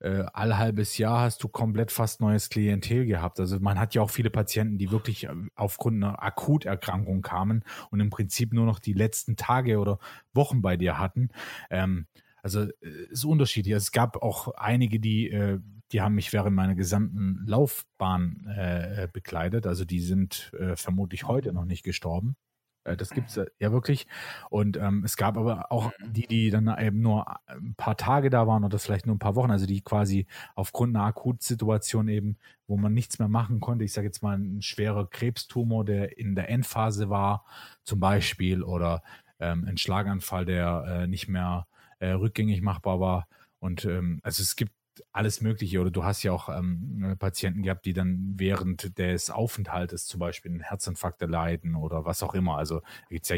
[0.01, 3.39] äh, all halbes Jahr hast du komplett fast neues Klientel gehabt.
[3.39, 8.01] Also man hat ja auch viele Patienten, die wirklich äh, aufgrund einer Akuterkrankung kamen und
[8.01, 9.99] im Prinzip nur noch die letzten Tage oder
[10.33, 11.29] Wochen bei dir hatten.
[11.71, 12.07] Ähm,
[12.43, 13.75] also äh, ist unterschiedlich.
[13.75, 15.61] Also es gab auch einige, die, äh,
[15.93, 19.67] die haben mich während meiner gesamten Laufbahn äh, begleitet.
[19.67, 22.37] Also die sind äh, vermutlich heute noch nicht gestorben.
[22.85, 24.07] Äh, das gibt es ja wirklich.
[24.51, 26.13] Und ähm, es gab aber auch mhm.
[26.13, 29.37] die, die dann eben nur ein paar Tage da waren oder vielleicht nur ein paar
[29.37, 33.93] Wochen, also die quasi aufgrund einer Akutsituation eben, wo man nichts mehr machen konnte, ich
[33.93, 37.45] sage jetzt mal ein schwerer Krebstumor, der in der Endphase war,
[37.85, 39.03] zum Beispiel, oder
[39.39, 41.67] ähm, ein Schlaganfall, der äh, nicht mehr
[41.99, 43.29] äh, rückgängig machbar war.
[43.59, 44.73] Und ähm, also es gibt
[45.13, 45.81] alles Mögliche.
[45.81, 50.51] Oder du hast ja auch ähm, Patienten gehabt, die dann während des Aufenthaltes zum Beispiel
[50.51, 52.57] einen Herzinfarkt erleiden oder was auch immer.
[52.57, 53.37] Also gibt ja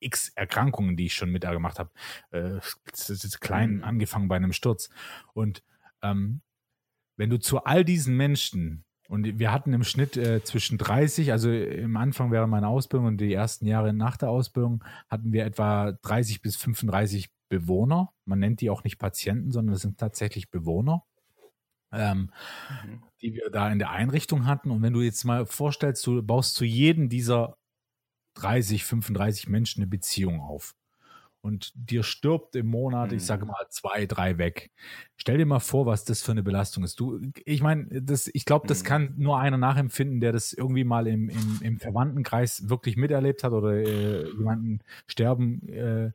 [0.00, 1.90] x Erkrankungen, die ich schon mit da gemacht habe.
[2.30, 2.60] Äh,
[3.40, 3.84] klein mhm.
[3.84, 4.90] angefangen bei einem Sturz.
[5.34, 5.62] Und
[6.02, 6.40] ähm,
[7.16, 11.50] wenn du zu all diesen Menschen und wir hatten im Schnitt äh, zwischen 30, also
[11.50, 15.92] im Anfang während meiner Ausbildung und die ersten Jahre nach der Ausbildung hatten wir etwa
[15.92, 18.12] 30 bis 35 Bewohner.
[18.24, 21.04] Man nennt die auch nicht Patienten, sondern es sind tatsächlich Bewohner,
[21.92, 22.30] ähm,
[22.84, 23.02] mhm.
[23.20, 24.70] die wir da in der Einrichtung hatten.
[24.70, 27.56] Und wenn du jetzt mal vorstellst, du baust zu jedem dieser
[28.34, 30.74] 30, 35 Menschen eine Beziehung auf
[31.46, 33.18] und dir stirbt im Monat, mhm.
[33.18, 34.70] ich sage mal, zwei, drei weg.
[35.16, 36.98] Stell dir mal vor, was das für eine Belastung ist.
[36.98, 38.86] Du, ich meine, das, ich glaube, das mhm.
[38.86, 43.52] kann nur einer nachempfinden, der das irgendwie mal im, im, im Verwandtenkreis wirklich miterlebt hat
[43.52, 46.10] oder äh, jemanden sterben äh,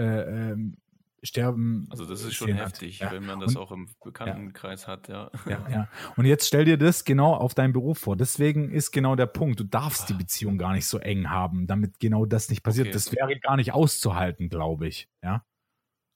[0.00, 0.76] äh, ähm,
[1.22, 1.86] sterben.
[1.90, 3.12] Also das ist schon heftig, ja.
[3.12, 4.88] wenn man das und, auch im Bekanntenkreis ja.
[4.88, 5.30] hat, ja.
[5.46, 5.68] ja.
[5.68, 8.16] Ja, Und jetzt stell dir das genau auf deinen Beruf vor.
[8.16, 10.14] Deswegen ist genau der Punkt, du darfst die.
[10.14, 12.88] Beziehung gar nicht so eng haben, damit genau das nicht passiert.
[12.88, 12.92] Okay.
[12.92, 15.08] Das wäre gar nicht auszuhalten, glaube ich.
[15.22, 15.44] Ja.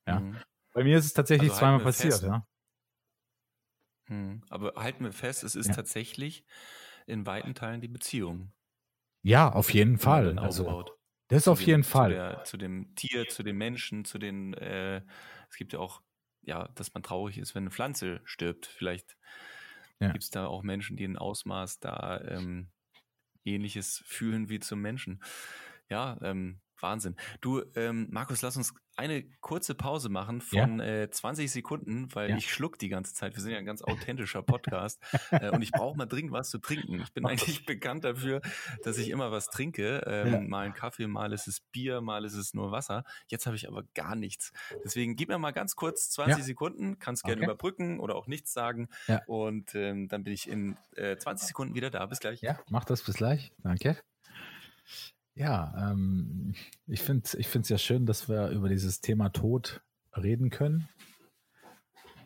[0.06, 0.20] Ja.
[0.20, 0.36] Mhm.
[0.72, 2.24] Bei mir ist es tatsächlich also zweimal passiert, fest.
[2.24, 2.46] ja.
[4.08, 4.42] Hm.
[4.50, 6.44] Aber halten wir fest, es ist tatsächlich
[7.06, 8.52] in weiten Teilen die Beziehung.
[9.22, 10.38] Ja, auf jeden Fall.
[10.38, 10.84] Also,
[11.28, 12.10] das auf dem, jeden Fall.
[12.10, 15.02] Zu, der, zu, dem Tier, zu den Menschen, zu den, äh,
[15.50, 16.02] es gibt ja auch,
[16.42, 18.66] ja, dass man traurig ist, wenn eine Pflanze stirbt.
[18.66, 19.16] Vielleicht
[20.00, 20.10] ja.
[20.10, 22.70] gibt es da auch Menschen, die ein Ausmaß da ähm,
[23.44, 25.22] ähnliches fühlen wie zum Menschen.
[25.88, 27.16] Ja, ähm, Wahnsinn.
[27.40, 31.02] Du, ähm, Markus, lass uns eine kurze Pause machen von ja.
[31.02, 32.36] äh, 20 Sekunden, weil ja.
[32.36, 33.34] ich schluck die ganze Zeit.
[33.34, 36.58] Wir sind ja ein ganz authentischer Podcast äh, und ich brauche mal dringend was zu
[36.58, 37.00] trinken.
[37.00, 38.42] Ich bin eigentlich bekannt dafür,
[38.84, 40.04] dass ich immer was trinke.
[40.06, 40.40] Ähm, ja.
[40.40, 43.04] Mal einen Kaffee, mal ist es Bier, mal ist es nur Wasser.
[43.28, 44.52] Jetzt habe ich aber gar nichts.
[44.84, 47.46] Deswegen gib mir mal ganz kurz 20 Sekunden, kannst gerne okay.
[47.46, 48.88] überbrücken oder auch nichts sagen.
[49.26, 52.04] Und ähm, dann bin ich in äh, 20 Sekunden wieder da.
[52.04, 52.42] Bis gleich.
[52.42, 53.52] Ja, mach das bis gleich.
[53.62, 53.96] Danke.
[55.36, 56.54] Ja, ähm,
[56.86, 59.82] ich finde es ich ja schön, dass wir über dieses Thema Tod
[60.16, 60.88] reden können,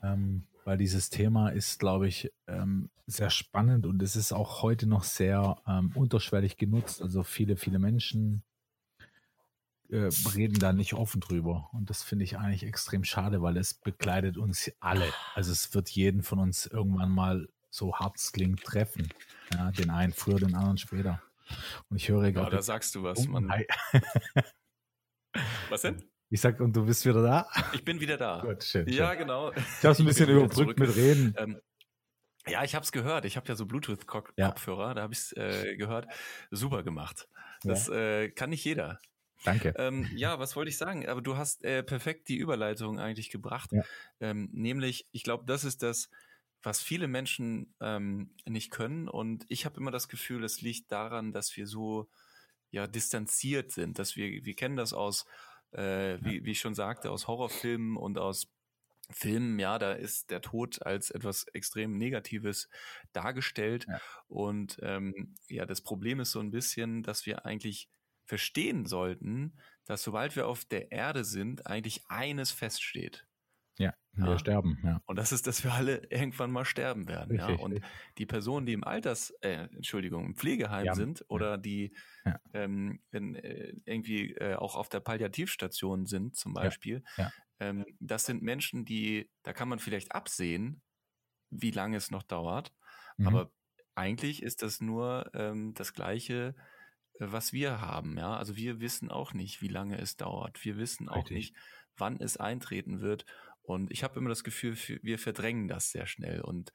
[0.02, 4.86] ähm, weil dieses Thema ist, glaube ich, ähm, sehr spannend und es ist auch heute
[4.86, 7.00] noch sehr ähm, unterschwellig genutzt.
[7.00, 8.42] Also viele, viele Menschen
[9.88, 13.72] äh, reden da nicht offen drüber und das finde ich eigentlich extrem schade, weil es
[13.72, 15.10] begleitet uns alle.
[15.34, 19.08] Also es wird jeden von uns irgendwann mal so hart klingt treffen.
[19.54, 21.22] Ja, den einen früher, den anderen später.
[21.88, 22.50] Und ich höre gerade.
[22.50, 23.48] Ja, da sagst du was, Mann.
[25.68, 26.02] was denn?
[26.30, 27.48] Ich sag, und du bist wieder da?
[27.72, 28.40] Ich bin wieder da.
[28.40, 28.94] Gut, schön, schön.
[28.94, 29.50] Ja, genau.
[29.52, 31.34] Ich habe es ein bisschen überbrückt mit Reden.
[31.38, 31.60] Ähm,
[32.46, 33.24] ja, ich habe es gehört.
[33.24, 34.94] Ich habe ja so Bluetooth-Kopfhörer, ja.
[34.94, 36.06] da habe ich es äh, gehört.
[36.50, 37.28] Super gemacht.
[37.62, 37.94] Das ja.
[37.94, 39.00] äh, kann nicht jeder.
[39.44, 39.72] Danke.
[39.76, 41.08] Ähm, ja, was wollte ich sagen?
[41.08, 43.70] Aber du hast äh, perfekt die Überleitung eigentlich gebracht.
[43.72, 43.82] Ja.
[44.20, 46.10] Ähm, nämlich, ich glaube, das ist das,
[46.62, 49.08] was viele Menschen ähm, nicht können.
[49.08, 52.08] Und ich habe immer das Gefühl, es liegt daran, dass wir so
[52.70, 55.24] ja distanziert sind, dass wir, wir kennen das aus
[55.72, 58.48] äh, wie, wie ich schon sagte, aus Horrorfilmen und aus
[59.10, 62.68] Filmen, ja, da ist der Tod als etwas extrem Negatives
[63.12, 63.86] dargestellt.
[63.88, 64.00] Ja.
[64.26, 67.88] Und ähm, ja, das Problem ist so ein bisschen, dass wir eigentlich
[68.26, 73.26] verstehen sollten, dass sobald wir auf der Erde sind, eigentlich eines feststeht.
[73.78, 74.38] Ja, wir ja.
[74.38, 75.00] sterben, ja.
[75.06, 77.64] Und das ist, dass wir alle irgendwann mal sterben werden, richtig, ja.
[77.64, 77.90] Und richtig.
[78.18, 80.94] die Personen, die im Alters, äh, Entschuldigung, im Pflegeheim ja.
[80.94, 81.94] sind oder die
[82.52, 87.02] ähm, in, äh, irgendwie äh, auch auf der Palliativstation sind, zum Beispiel,
[87.60, 90.82] ähm, das sind Menschen, die, da kann man vielleicht absehen,
[91.50, 92.72] wie lange es noch dauert,
[93.16, 93.28] mhm.
[93.28, 93.50] aber
[93.94, 96.54] eigentlich ist das nur ähm, das Gleiche,
[97.14, 98.36] äh, was wir haben, ja.
[98.36, 100.64] Also wir wissen auch nicht, wie lange es dauert.
[100.64, 101.36] Wir wissen auch Richtig.
[101.36, 101.56] nicht,
[101.96, 103.26] wann es eintreten wird.
[103.68, 106.40] Und ich habe immer das Gefühl, wir verdrängen das sehr schnell.
[106.40, 106.72] Und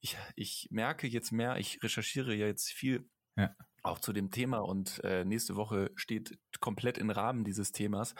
[0.00, 3.54] ich, ich merke jetzt mehr, ich recherchiere ja jetzt viel ja.
[3.84, 8.16] auch zu dem Thema und äh, nächste Woche steht komplett im Rahmen dieses Themas,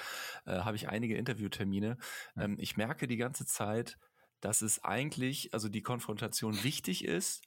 [0.46, 1.98] äh, habe ich einige Interviewtermine.
[2.36, 2.42] Ja.
[2.42, 3.98] Ähm, ich merke die ganze Zeit,
[4.40, 7.42] dass es eigentlich, also die Konfrontation wichtig ist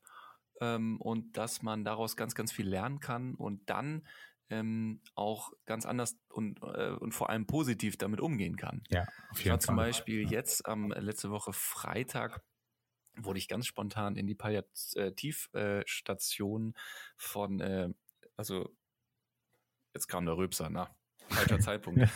[0.60, 4.06] ähm, und dass man daraus ganz, ganz viel lernen kann und dann
[4.50, 8.84] ähm, auch ganz anders und, äh, und vor allem positiv damit umgehen kann.
[8.90, 10.30] Ja, auf jeden ich war zum Beispiel ja.
[10.30, 12.44] jetzt am ähm, letzte Woche Freitag
[13.18, 16.80] wurde ich ganz spontan in die Palliativstation äh,
[17.18, 17.88] von, äh,
[18.36, 18.70] also
[19.94, 20.94] jetzt kam der Röpser, na,
[21.30, 22.02] falscher Zeitpunkt.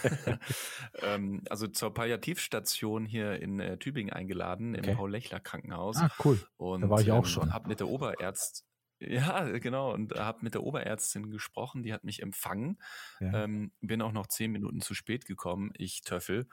[1.01, 4.91] ähm, also zur Palliativstation hier in äh, Tübingen eingeladen, okay.
[4.91, 5.97] im Paul-Lechler-Krankenhaus.
[5.97, 6.39] Ah, cool.
[6.57, 7.53] Und, da war ich auch ähm, schon.
[7.53, 8.68] Hab mit der Oberärztin
[8.99, 9.93] ja, genau.
[9.93, 12.81] Und habe mit der Oberärztin gesprochen, die hat mich empfangen.
[13.19, 13.43] Ja.
[13.43, 16.47] Ähm, bin auch noch zehn Minuten zu spät gekommen, ich Töffel.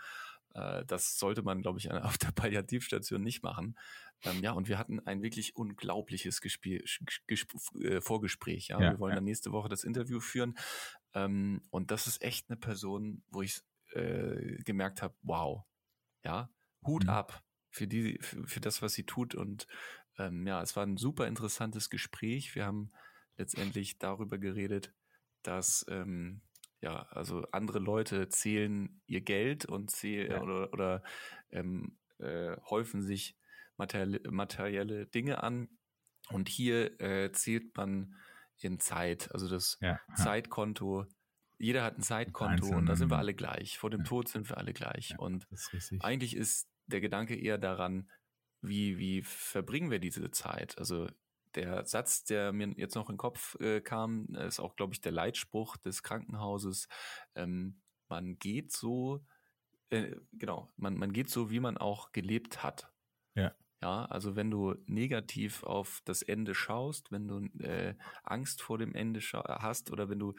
[0.55, 3.77] Äh, das sollte man, glaube ich, auf der Palliativstation nicht machen.
[4.25, 6.85] Ähm, ja, und wir hatten ein wirklich unglaubliches Gespiel,
[7.81, 8.69] äh, Vorgespräch.
[8.69, 8.81] Ja?
[8.81, 9.17] ja wir wollen ja.
[9.17, 10.57] dann nächste Woche das Interview führen.
[11.15, 13.61] Ähm, und das ist echt eine Person, wo ich
[13.93, 15.65] äh, gemerkt habe, wow,
[16.25, 16.51] ja,
[16.85, 17.11] Hut mhm.
[17.11, 19.67] ab für die, für, für, das, was sie tut und
[20.19, 22.55] ähm, ja, es war ein super interessantes Gespräch.
[22.55, 22.93] Wir haben
[23.37, 24.93] letztendlich darüber geredet,
[25.43, 26.43] dass ähm,
[26.81, 30.43] ja, also andere Leute zählen ihr Geld und zählen ja.
[30.43, 31.03] oder, oder
[31.51, 33.37] ähm, äh, häufen sich
[33.77, 35.69] materielle, materielle Dinge an.
[36.31, 38.15] Und hier äh, zählt man
[38.61, 40.15] in Zeit, also das ja, ja.
[40.15, 41.07] Zeitkonto.
[41.59, 43.79] Jeder hat ein Zeitkonto und da sind wir alle gleich.
[43.79, 45.19] Vor dem Tod sind wir alle gleich.
[45.19, 48.11] und ist eigentlich ist der Gedanke eher daran,
[48.67, 50.79] wie, wie verbringen wir diese Zeit?
[50.79, 51.09] Also
[51.55, 55.01] der Satz, der mir jetzt noch in den Kopf äh, kam, ist auch, glaube ich,
[55.01, 56.89] der Leitspruch des Krankenhauses.
[57.35, 59.25] Ähm, man geht so,
[59.91, 62.93] äh, genau, man, man geht so, wie man auch gelebt hat.
[63.35, 63.55] Ja.
[63.83, 68.95] Ja, also wenn du negativ auf das Ende schaust, wenn du äh, Angst vor dem
[68.95, 70.35] Ende hast oder wenn du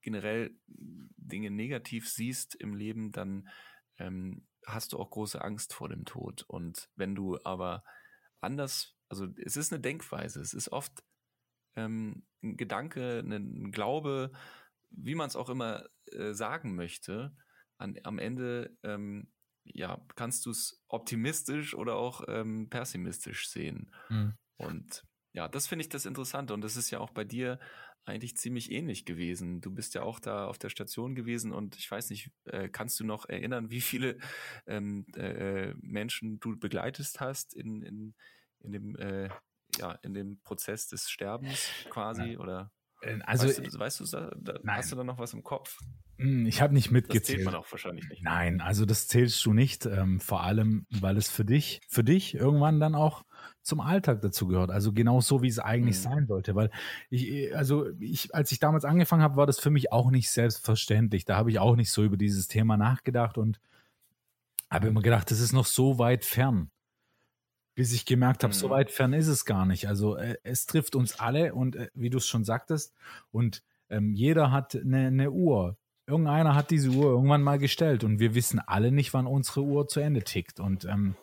[0.00, 3.48] generell Dinge negativ siehst im Leben, dann
[3.98, 6.44] ähm, hast du auch große Angst vor dem Tod.
[6.48, 7.84] Und wenn du aber
[8.40, 11.04] anders, also es ist eine Denkweise, es ist oft
[11.76, 14.32] ähm, ein Gedanke, ein Glaube,
[14.90, 17.36] wie man es auch immer äh, sagen möchte,
[17.78, 19.30] an, am Ende ähm,
[19.64, 23.92] ja, kannst du es optimistisch oder auch ähm, pessimistisch sehen.
[24.08, 24.34] Mhm.
[24.56, 26.54] Und ja, das finde ich das Interessante.
[26.54, 27.58] Und das ist ja auch bei dir
[28.06, 29.60] eigentlich ziemlich ähnlich gewesen.
[29.60, 32.98] Du bist ja auch da auf der Station gewesen und ich weiß nicht, äh, kannst
[33.00, 34.18] du noch erinnern, wie viele
[34.66, 38.14] ähm, äh, Menschen du begleitest hast in, in,
[38.60, 39.28] in dem äh,
[39.78, 42.38] ja, in dem Prozess des Sterbens quasi ja.
[42.38, 42.72] oder
[43.24, 45.78] also weißt du, weißt du da, da hast du da noch was im Kopf?
[46.18, 47.22] Hm, ich habe nicht mitgezählt.
[47.22, 48.22] Das zählt man auch wahrscheinlich nicht.
[48.22, 52.34] Nein, also das zählst du nicht, ähm, vor allem, weil es für dich, für dich
[52.34, 53.24] irgendwann dann auch
[53.62, 54.70] zum Alltag dazu gehört.
[54.70, 56.02] Also genau so, wie es eigentlich mhm.
[56.02, 56.54] sein sollte.
[56.54, 56.70] Weil
[57.10, 61.24] ich, also ich, als ich damals angefangen habe, war das für mich auch nicht selbstverständlich.
[61.24, 63.60] Da habe ich auch nicht so über dieses Thema nachgedacht und
[64.70, 66.70] habe immer gedacht, das ist noch so weit fern.
[67.76, 68.58] Bis ich gemerkt habe, mhm.
[68.58, 69.86] so weit fern ist es gar nicht.
[69.86, 72.92] Also äh, es trifft uns alle und äh, wie du es schon sagtest,
[73.30, 75.76] und ähm, jeder hat eine, eine Uhr.
[76.08, 79.86] Irgendeiner hat diese Uhr irgendwann mal gestellt und wir wissen alle nicht, wann unsere Uhr
[79.88, 80.58] zu Ende tickt.
[80.58, 81.16] Und ähm,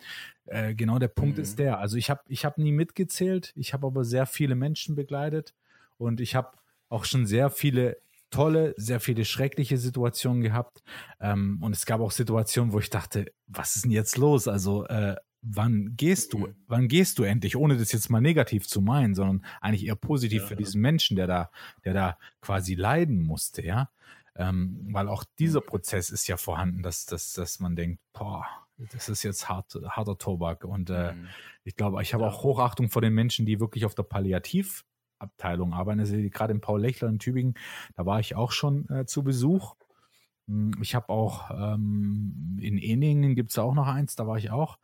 [0.45, 1.43] äh, genau der Punkt mhm.
[1.43, 1.79] ist der.
[1.79, 5.53] Also ich habe ich hab nie mitgezählt, ich habe aber sehr viele Menschen begleitet
[5.97, 6.51] und ich habe
[6.89, 7.97] auch schon sehr viele
[8.29, 10.83] tolle, sehr viele schreckliche Situationen gehabt.
[11.19, 14.47] Ähm, und es gab auch Situationen, wo ich dachte, was ist denn jetzt los?
[14.47, 16.56] Also äh, wann gehst du, mhm.
[16.67, 20.43] wann gehst du endlich, ohne das jetzt mal negativ zu meinen, sondern eigentlich eher positiv
[20.43, 20.47] ja.
[20.47, 21.51] für diesen Menschen, der da,
[21.84, 23.89] der da quasi leiden musste, ja.
[24.36, 25.67] Ähm, weil auch dieser mhm.
[25.67, 28.45] Prozess ist ja vorhanden, dass, dass, dass man denkt, boah,
[28.77, 30.65] das ist jetzt hart, harter Tobak.
[30.65, 31.27] Und äh, mhm.
[31.63, 32.29] ich glaube, ich habe ja.
[32.29, 35.99] auch Hochachtung vor den Menschen, die wirklich auf der Palliativabteilung arbeiten.
[35.99, 37.53] Also gerade in Paul Lechler in Tübingen,
[37.95, 39.75] da war ich auch schon äh, zu Besuch.
[40.47, 44.49] Hm, ich habe auch ähm, in Eningen gibt es auch noch eins, da war ich
[44.49, 44.79] auch.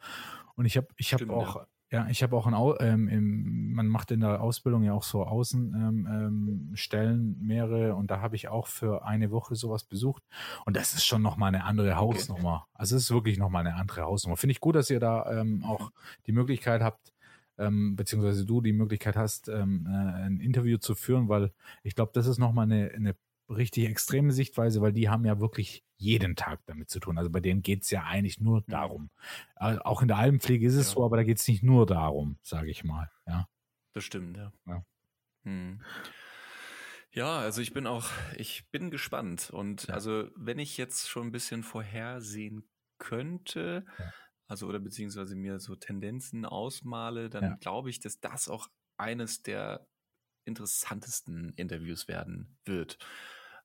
[0.59, 1.67] Und ich habe ich hab auch, ja.
[1.89, 5.23] Ja, ich habe auch ein, ähm, im, man macht in der Ausbildung ja auch so
[5.23, 10.21] Außenstellen ähm, ähm, mehrere und da habe ich auch für eine Woche sowas besucht
[10.65, 12.67] und das ist schon nochmal eine andere Hausnummer.
[12.73, 14.35] Also es ist wirklich nochmal eine andere Hausnummer.
[14.35, 15.91] Finde ich gut, dass ihr da ähm, auch
[16.27, 17.13] die Möglichkeit habt,
[17.57, 22.11] ähm, beziehungsweise du die Möglichkeit hast, ähm, äh, ein Interview zu führen, weil ich glaube,
[22.13, 23.15] das ist nochmal eine, eine
[23.49, 27.17] richtig extreme Sichtweise, weil die haben ja wirklich jeden Tag damit zu tun.
[27.17, 28.71] Also bei denen geht es ja eigentlich nur mhm.
[28.71, 29.09] darum.
[29.55, 30.93] Äh, auch in der Alpenpflege ist es ja.
[30.95, 33.11] so, aber da geht es nicht nur darum, sage ich mal.
[33.27, 33.47] Ja.
[33.93, 34.53] Das stimmt, ja.
[34.67, 34.85] Ja.
[35.43, 35.81] Hm.
[37.11, 37.39] ja.
[37.39, 39.49] also ich bin auch, ich bin gespannt.
[39.49, 43.85] Und also wenn ich jetzt schon ein bisschen vorhersehen könnte,
[44.47, 49.87] also oder beziehungsweise mir so Tendenzen ausmale, dann glaube ich, dass das auch eines der
[50.45, 52.97] interessantesten Interviews werden wird.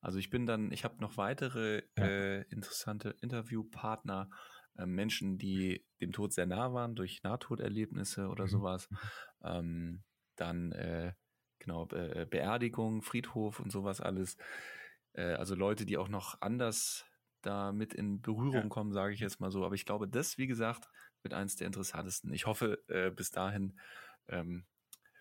[0.04, 2.04] Also ich bin dann, ich habe noch weitere ja.
[2.04, 4.28] äh, interessante Interviewpartner,
[4.76, 8.48] äh, Menschen, die dem Tod sehr nah waren durch Nahtoderlebnisse oder mhm.
[8.48, 8.90] sowas.
[8.90, 8.98] Mhm.
[9.42, 10.04] Ähm,
[10.36, 11.14] dann äh,
[11.58, 14.36] genau Be Beerdigung, Friedhof und sowas alles.
[15.14, 17.06] Äh, also Leute, die auch noch anders
[17.40, 18.68] da mit in Berührung ja.
[18.68, 19.64] kommen, sage ich jetzt mal so.
[19.64, 20.88] Aber ich glaube, das, wie gesagt,
[21.22, 22.32] wird eins der interessantesten.
[22.34, 23.78] Ich hoffe, äh, bis dahin
[24.28, 24.66] ähm,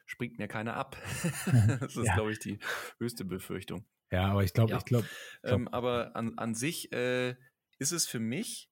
[0.06, 0.98] springt mir keiner ab.
[1.80, 2.15] das ist, ja.
[2.15, 2.60] glaube ich, die
[3.00, 3.86] höchste Befürchtung.
[4.13, 4.78] Ja, aber ich glaube, ja.
[4.78, 5.08] ich glaube.
[5.41, 7.36] Glaub, ähm, aber an, an sich äh,
[7.80, 8.69] ist es für mich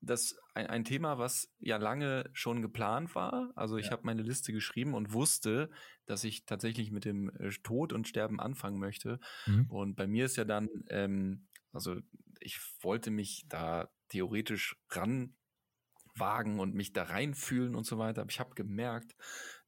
[0.00, 3.52] das ein, ein Thema, was ja lange schon geplant war.
[3.54, 3.92] Also ich ja.
[3.92, 5.70] habe meine Liste geschrieben und wusste,
[6.06, 9.20] dass ich tatsächlich mit dem äh, Tod und Sterben anfangen möchte.
[9.46, 9.66] Mhm.
[9.70, 11.96] Und bei mir ist ja dann, ähm, also
[12.40, 18.22] ich wollte mich da theoretisch ranwagen und mich da reinfühlen und so weiter.
[18.22, 19.14] Aber ich habe gemerkt,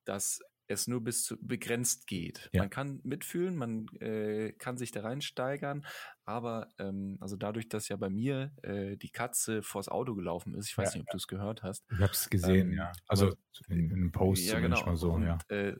[0.04, 2.48] dass es nur bis zu begrenzt geht.
[2.52, 2.62] Ja.
[2.62, 5.84] Man kann mitfühlen, man äh, kann sich da reinsteigern,
[6.24, 10.68] aber ähm, also dadurch, dass ja bei mir äh, die Katze vors Auto gelaufen ist,
[10.68, 11.84] ich weiß ja, nicht, ob du es gehört hast.
[11.90, 12.92] Ich habe es gesehen, ähm, ja.
[13.06, 13.36] Also aber,
[13.68, 14.94] in, in einem Post ja, genau.
[14.96, 15.38] so, und, ja.
[15.48, 15.76] Äh,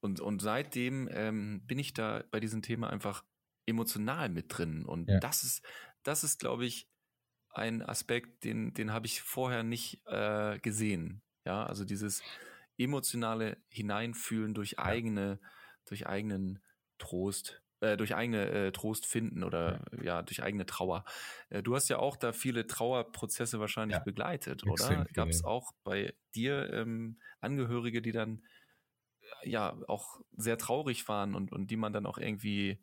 [0.00, 3.24] und, und seitdem ähm, bin ich da bei diesem Thema einfach
[3.66, 4.84] emotional mit drin.
[4.84, 5.18] Und ja.
[5.20, 5.64] das ist,
[6.02, 6.88] das ist, glaube ich,
[7.50, 11.22] ein Aspekt, den, den habe ich vorher nicht äh, gesehen.
[11.46, 12.22] Ja, also dieses
[12.78, 15.40] emotionale Hineinfühlen durch eigene,
[15.84, 16.62] durch eigenen
[16.98, 20.02] Trost, äh, durch eigene äh, Trost finden oder ja.
[20.02, 20.22] ja.
[20.22, 21.04] durch eigene Trauer.
[21.50, 24.02] Äh, du hast ja auch da viele Trauerprozesse wahrscheinlich ja.
[24.04, 25.04] begleitet, oder?
[25.12, 28.42] Gab es auch bei dir ähm, Angehörige, die dann
[29.42, 32.80] äh, ja auch sehr traurig waren und, und die man dann auch irgendwie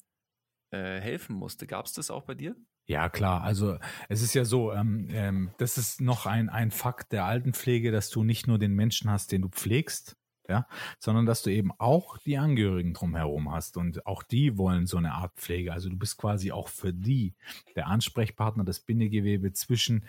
[0.72, 1.68] äh, helfen musste?
[1.68, 2.56] Gab es das auch bei dir?
[2.88, 3.44] Ja, klar.
[3.44, 3.78] Also
[4.10, 8.10] es ist ja so, ähm, ähm, das ist noch ein, ein Fakt der Altenpflege, dass
[8.10, 10.18] du nicht nur den Menschen hast, den du pflegst,
[10.50, 10.68] ja,
[11.00, 15.14] sondern dass du eben auch die Angehörigen drumherum hast und auch die wollen so eine
[15.14, 15.72] Art Pflege.
[15.72, 17.36] Also du bist quasi auch für die
[17.76, 20.06] der Ansprechpartner, das Bindegewebe zwischen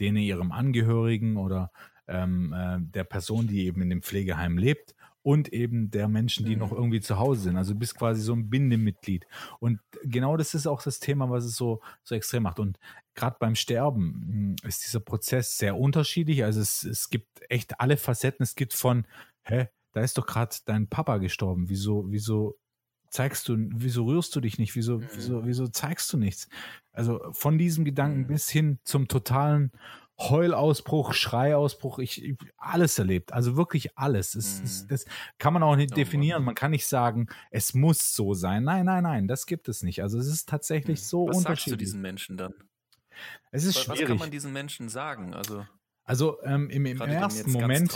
[0.00, 1.70] denen ihrem Angehörigen oder
[2.08, 6.54] ähm, äh, der Person, die eben in dem Pflegeheim lebt und eben der Menschen, die
[6.54, 6.60] mhm.
[6.60, 7.56] noch irgendwie zu Hause sind.
[7.56, 9.26] Also du bist quasi so ein Bindemitglied.
[9.60, 12.58] Und genau das ist auch das Thema, was es so, so extrem macht.
[12.58, 12.78] Und
[13.14, 16.44] gerade beim Sterben hm, ist dieser Prozess sehr unterschiedlich.
[16.44, 18.42] Also es, es gibt echt alle Facetten.
[18.42, 19.06] Es gibt von,
[19.44, 21.68] hä, da ist doch gerade dein Papa gestorben.
[21.68, 22.58] Wieso, wieso
[23.08, 24.74] zeigst du, wieso rührst du dich nicht?
[24.74, 25.08] Wieso, mhm.
[25.14, 26.48] wieso, wieso zeigst du nichts?
[26.92, 28.26] Also von diesem Gedanken mhm.
[28.26, 29.70] bis hin zum totalen
[30.18, 33.32] Heulausbruch, Schreiausbruch, ich, ich alles erlebt.
[33.32, 34.34] Also wirklich alles.
[34.34, 34.64] Es, mhm.
[34.64, 35.04] es, das
[35.38, 36.44] kann man auch nicht oh, definieren.
[36.44, 38.64] Man kann nicht sagen, es muss so sein.
[38.64, 40.02] Nein, nein, nein, das gibt es nicht.
[40.02, 41.04] Also es ist tatsächlich mhm.
[41.04, 41.46] so was unterschiedlich.
[41.46, 42.54] Was sagst du diesen Menschen dann?
[43.50, 44.02] Es ist was, schwierig.
[44.02, 45.34] Was kann man diesen Menschen sagen?
[45.34, 45.66] Also,
[46.04, 47.92] also ähm, im, im ersten Moment.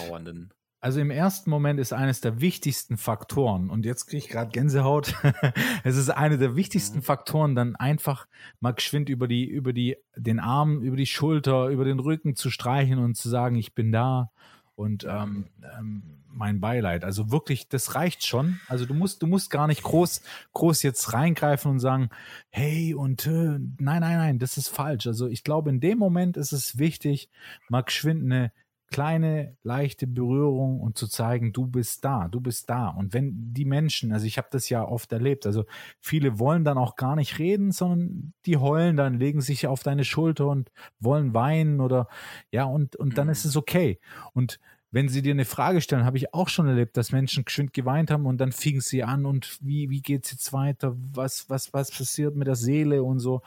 [0.80, 5.14] Also im ersten Moment ist eines der wichtigsten Faktoren, und jetzt kriege ich gerade Gänsehaut,
[5.84, 7.02] es ist eine der wichtigsten mhm.
[7.02, 8.26] Faktoren, dann einfach
[8.60, 12.50] mal geschwind über die, über die, den Arm, über die Schulter, über den Rücken zu
[12.50, 14.30] streichen und zu sagen, ich bin da
[14.74, 15.46] und ähm,
[15.78, 16.02] ähm,
[16.36, 17.02] mein Beileid.
[17.02, 18.60] Also wirklich, das reicht schon.
[18.68, 20.20] Also du musst, du musst gar nicht groß,
[20.52, 22.10] groß jetzt reingreifen und sagen,
[22.50, 25.06] hey und äh, nein, nein, nein, das ist falsch.
[25.06, 27.30] Also ich glaube, in dem Moment ist es wichtig,
[27.68, 28.52] mal geschwind eine
[28.88, 32.88] kleine, leichte Berührung und zu zeigen, du bist da, du bist da.
[32.88, 35.64] Und wenn die Menschen, also ich habe das ja oft erlebt, also
[36.00, 40.04] viele wollen dann auch gar nicht reden, sondern die heulen dann, legen sich auf deine
[40.04, 40.70] Schulter und
[41.00, 42.08] wollen weinen oder
[42.50, 43.48] ja, und, und dann ist mhm.
[43.50, 43.98] es okay.
[44.32, 44.58] Und
[44.92, 48.10] wenn sie dir eine Frage stellen, habe ich auch schon erlebt, dass Menschen geschwind geweint
[48.10, 50.94] haben und dann fingen sie an und wie, wie geht's jetzt weiter?
[50.96, 53.42] Was, was, was passiert mit der Seele und so?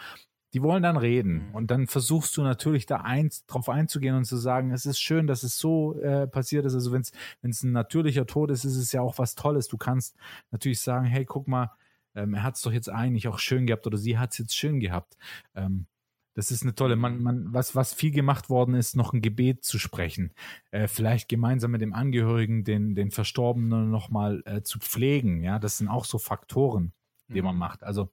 [0.53, 1.49] Die wollen dann reden.
[1.49, 1.55] Mhm.
[1.55, 5.27] Und dann versuchst du natürlich da eins, drauf einzugehen und zu sagen, es ist schön,
[5.27, 6.73] dass es so äh, passiert ist.
[6.73, 9.67] Also wenn es ein natürlicher Tod ist, ist es ja auch was Tolles.
[9.67, 10.15] Du kannst
[10.51, 11.71] natürlich sagen, hey, guck mal,
[12.15, 14.55] ähm, er hat es doch jetzt eigentlich auch schön gehabt oder sie hat es jetzt
[14.55, 15.17] schön gehabt.
[15.55, 15.85] Ähm,
[16.33, 19.63] das ist eine tolle, man, man, was, was viel gemacht worden ist, noch ein Gebet
[19.63, 20.31] zu sprechen.
[20.71, 25.43] Äh, vielleicht gemeinsam mit dem Angehörigen den, den Verstorbenen nochmal äh, zu pflegen.
[25.43, 26.93] Ja, das sind auch so Faktoren,
[27.27, 27.47] die mhm.
[27.47, 27.83] man macht.
[27.83, 28.09] Also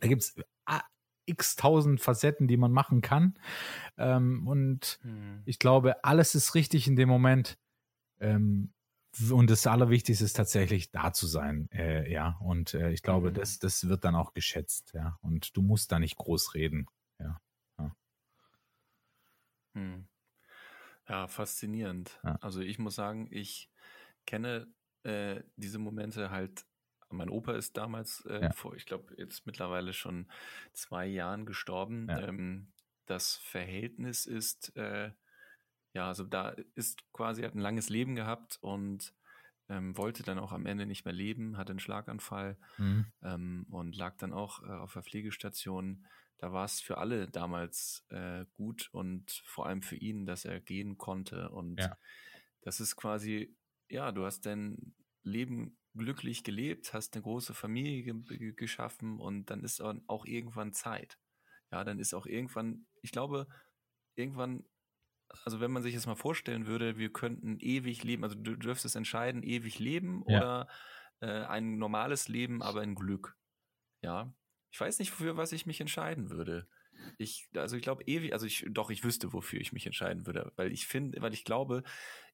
[0.00, 0.36] da gibt es
[1.26, 3.34] ah, x tausend Facetten, die man machen kann.
[3.98, 5.42] Ähm, und mhm.
[5.44, 7.58] ich glaube, alles ist richtig in dem Moment.
[8.20, 8.72] Ähm,
[9.30, 12.36] und das Allerwichtigste ist tatsächlich da zu sein, äh, ja.
[12.40, 13.34] Und äh, ich glaube, mhm.
[13.34, 15.18] das, das wird dann auch geschätzt, ja.
[15.22, 16.86] Und du musst da nicht groß reden,
[17.18, 17.40] ja.
[17.78, 17.96] Ja,
[19.74, 20.06] hm.
[21.08, 22.18] ja faszinierend.
[22.24, 22.36] Ja.
[22.40, 23.70] Also ich muss sagen, ich
[24.26, 24.66] kenne
[25.02, 26.66] äh, diese Momente halt.
[27.10, 28.52] Mein Opa ist damals äh, ja.
[28.52, 30.30] vor, ich glaube, jetzt mittlerweile schon
[30.72, 32.08] zwei Jahren gestorben.
[32.10, 32.72] Ähm,
[33.06, 35.12] das Verhältnis ist äh,
[35.96, 39.14] ja, also da ist quasi, hat ein langes Leben gehabt und
[39.70, 43.06] ähm, wollte dann auch am Ende nicht mehr leben, hatte einen Schlaganfall mhm.
[43.22, 46.06] ähm, und lag dann auch äh, auf der Pflegestation.
[46.36, 50.60] Da war es für alle damals äh, gut und vor allem für ihn, dass er
[50.60, 51.48] gehen konnte.
[51.48, 51.96] Und ja.
[52.60, 53.56] das ist quasi,
[53.88, 59.64] ja, du hast dein Leben glücklich gelebt, hast eine große Familie ge geschaffen und dann
[59.64, 61.18] ist auch irgendwann Zeit.
[61.72, 63.46] Ja, dann ist auch irgendwann, ich glaube,
[64.14, 64.64] irgendwann
[65.44, 68.96] also wenn man sich das mal vorstellen würde, wir könnten ewig leben, also du dürftest
[68.96, 70.38] entscheiden, ewig leben ja.
[70.38, 70.68] oder
[71.20, 73.36] äh, ein normales Leben, aber in Glück.
[74.02, 74.32] Ja.
[74.70, 76.68] Ich weiß nicht, für was ich mich entscheiden würde.
[77.18, 80.52] Ich, also ich glaube, ewig, also ich, doch, ich wüsste, wofür ich mich entscheiden würde,
[80.56, 81.82] weil ich finde, weil ich glaube,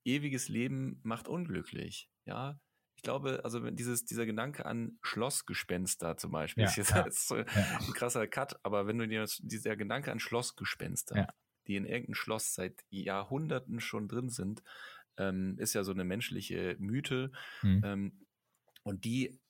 [0.05, 2.11] ewiges Leben macht unglücklich.
[2.25, 2.61] Ja.
[3.03, 7.05] Ich glaube, also wenn dieses, dieser Gedanke an Schlossgespenster zum Beispiel, ja, ist jetzt, ja,
[7.11, 7.45] so ja.
[7.45, 11.35] ein krasser Cut, aber wenn du dir dieser Gedanke an Schlossgespenster,
[11.67, 14.63] die in irgendeinem Schloss seit Jahrhunderten schon drin sind,
[15.17, 17.33] ähm, ist ja so eine menschliche Mythe.
[17.63, 17.83] Mhm.
[17.85, 18.27] Ähm,
[18.85, 19.41] und die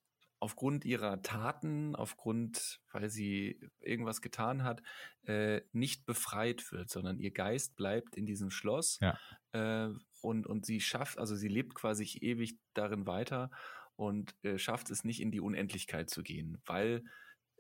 [0.41, 4.83] aufgrund ihrer Taten, aufgrund, weil sie irgendwas getan hat,
[5.25, 9.19] äh, nicht befreit wird, sondern ihr Geist bleibt in diesem Schloss ja.
[9.53, 9.91] äh,
[10.23, 13.51] und, und sie schafft, also sie lebt quasi ewig darin weiter
[13.97, 17.05] und äh, schafft es nicht in die Unendlichkeit zu gehen, weil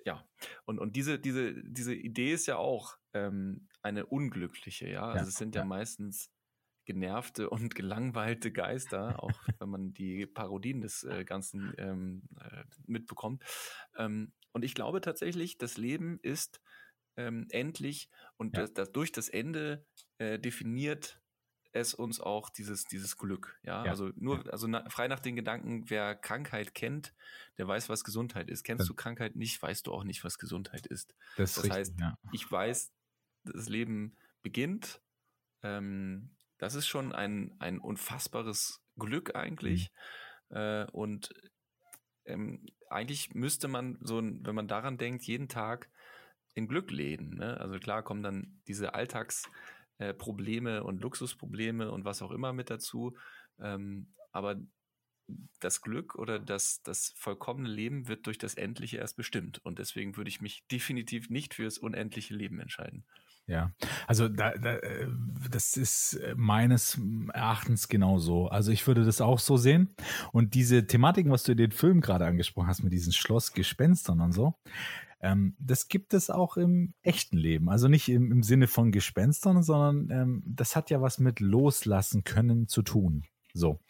[0.04, 0.26] ja,
[0.64, 5.06] und, und diese, diese, diese Idee ist ja auch ähm, eine unglückliche, ja.
[5.06, 6.30] Also ja, es sind ja, ja, meistens
[6.84, 13.44] genervte und gelangweilte Geister, auch wenn man die Parodien des äh, Ganzen ähm, äh, mitbekommt.
[13.96, 16.60] Ähm, und ich glaube tatsächlich, das Leben ist
[17.16, 18.62] ähm, endlich und ja.
[18.62, 19.86] das, das, durch das Ende
[20.18, 21.21] äh, definiert
[21.72, 23.58] es uns auch dieses, dieses Glück.
[23.62, 23.90] Ja, ja.
[23.90, 27.14] also nur, also na, frei nach den Gedanken, wer Krankheit kennt,
[27.58, 28.62] der weiß, was Gesundheit ist.
[28.62, 28.88] Kennst ja.
[28.88, 31.14] du Krankheit nicht, weißt du auch nicht, was Gesundheit ist.
[31.36, 32.18] Das, das richtig, heißt, ja.
[32.32, 32.92] ich weiß,
[33.44, 35.00] das Leben beginnt.
[35.62, 39.90] Ähm, das ist schon ein, ein unfassbares Glück eigentlich.
[40.50, 40.56] Mhm.
[40.56, 41.32] Äh, und
[42.26, 45.90] ähm, eigentlich müsste man so, wenn man daran denkt, jeden Tag
[46.54, 47.36] in Glück leben.
[47.36, 47.58] Ne?
[47.58, 49.48] Also klar kommen dann diese Alltags-
[50.02, 53.16] äh, Probleme und Luxusprobleme und was auch immer mit dazu.
[53.60, 54.56] Ähm, aber
[55.60, 59.64] das Glück oder das, das vollkommene Leben wird durch das Endliche erst bestimmt.
[59.64, 63.04] Und deswegen würde ich mich definitiv nicht für das unendliche Leben entscheiden.
[63.46, 63.72] Ja,
[64.06, 65.08] also da, da, äh,
[65.50, 67.00] das ist meines
[67.32, 68.48] Erachtens genauso.
[68.48, 69.94] Also ich würde das auch so sehen.
[70.32, 74.32] Und diese Thematiken, was du in den Film gerade angesprochen hast, mit diesen Schlossgespenstern und
[74.32, 74.54] so,
[75.22, 77.70] ähm, das gibt es auch im echten Leben.
[77.70, 82.24] Also nicht im, im Sinne von Gespenstern, sondern ähm, das hat ja was mit Loslassen
[82.24, 83.24] können zu tun.
[83.54, 83.80] So.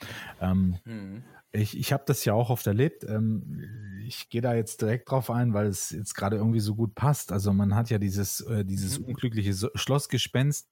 [0.41, 1.23] Ähm, mhm.
[1.53, 3.05] Ich, ich habe das ja auch oft erlebt.
[3.05, 3.61] Ähm,
[4.07, 7.33] ich gehe da jetzt direkt drauf ein, weil es jetzt gerade irgendwie so gut passt.
[7.33, 9.07] Also man hat ja dieses, äh, dieses mhm.
[9.07, 10.71] unglückliche Schlossgespenst.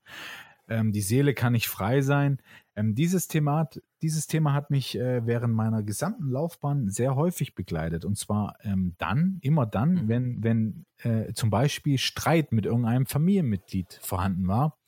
[0.70, 2.40] Ähm, die Seele kann nicht frei sein.
[2.76, 3.68] Ähm, dieses, Thema,
[4.00, 8.04] dieses Thema hat mich äh, während meiner gesamten Laufbahn sehr häufig begleitet.
[8.04, 10.08] Und zwar ähm, dann, immer dann, mhm.
[10.08, 14.78] wenn, wenn äh, zum Beispiel Streit mit irgendeinem Familienmitglied vorhanden war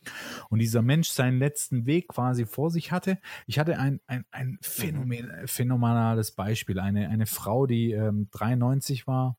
[0.49, 3.18] und dieser Mensch seinen letzten Weg quasi vor sich hatte.
[3.47, 4.59] Ich hatte ein, ein, ein mhm.
[4.62, 6.78] Phänomen, phänomenales Beispiel.
[6.78, 9.37] Eine, eine Frau, die ähm, 93 war,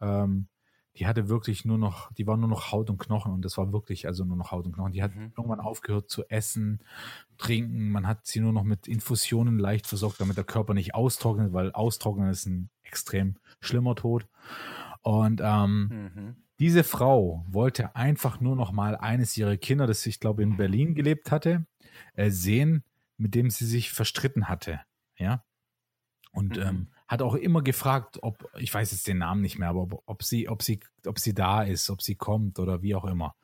[0.00, 0.46] ähm,
[0.96, 3.72] die hatte wirklich nur noch, die war nur noch Haut und Knochen und das war
[3.72, 4.92] wirklich also nur noch Haut und Knochen.
[4.92, 5.32] Die hat mhm.
[5.36, 6.82] irgendwann aufgehört zu essen,
[7.38, 7.90] trinken.
[7.90, 11.70] Man hat sie nur noch mit Infusionen leicht versorgt, damit der Körper nicht austrocknet, weil
[11.72, 14.26] austrocknen ist ein extrem schlimmer Tod.
[15.02, 16.36] Und ähm, mhm.
[16.58, 20.94] diese Frau wollte einfach nur noch mal eines ihrer Kinder, das ich glaube in Berlin
[20.94, 21.66] gelebt hatte,
[22.14, 22.84] äh, sehen,
[23.16, 24.80] mit dem sie sich verstritten hatte.
[25.16, 25.44] Ja.
[26.32, 26.62] Und mhm.
[26.62, 30.02] ähm, hat auch immer gefragt, ob, ich weiß jetzt den Namen nicht mehr, aber ob,
[30.06, 33.34] ob, sie, ob sie, ob sie da ist, ob sie kommt oder wie auch immer.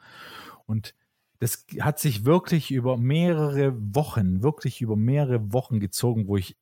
[0.67, 0.95] Und
[1.41, 6.57] das hat sich wirklich über mehrere Wochen, wirklich über mehrere Wochen gezogen, wo ich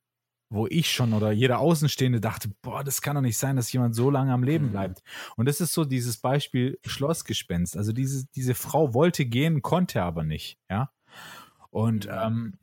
[0.49, 3.95] wo ich schon oder jeder Außenstehende dachte, boah, das kann doch nicht sein, dass jemand
[3.95, 4.71] so lange am Leben mhm.
[4.71, 5.03] bleibt.
[5.35, 7.75] Und das ist so dieses Beispiel Schlossgespenst.
[7.75, 10.91] Also diese, diese Frau wollte gehen, konnte aber nicht, ja.
[11.71, 12.53] Und ähm,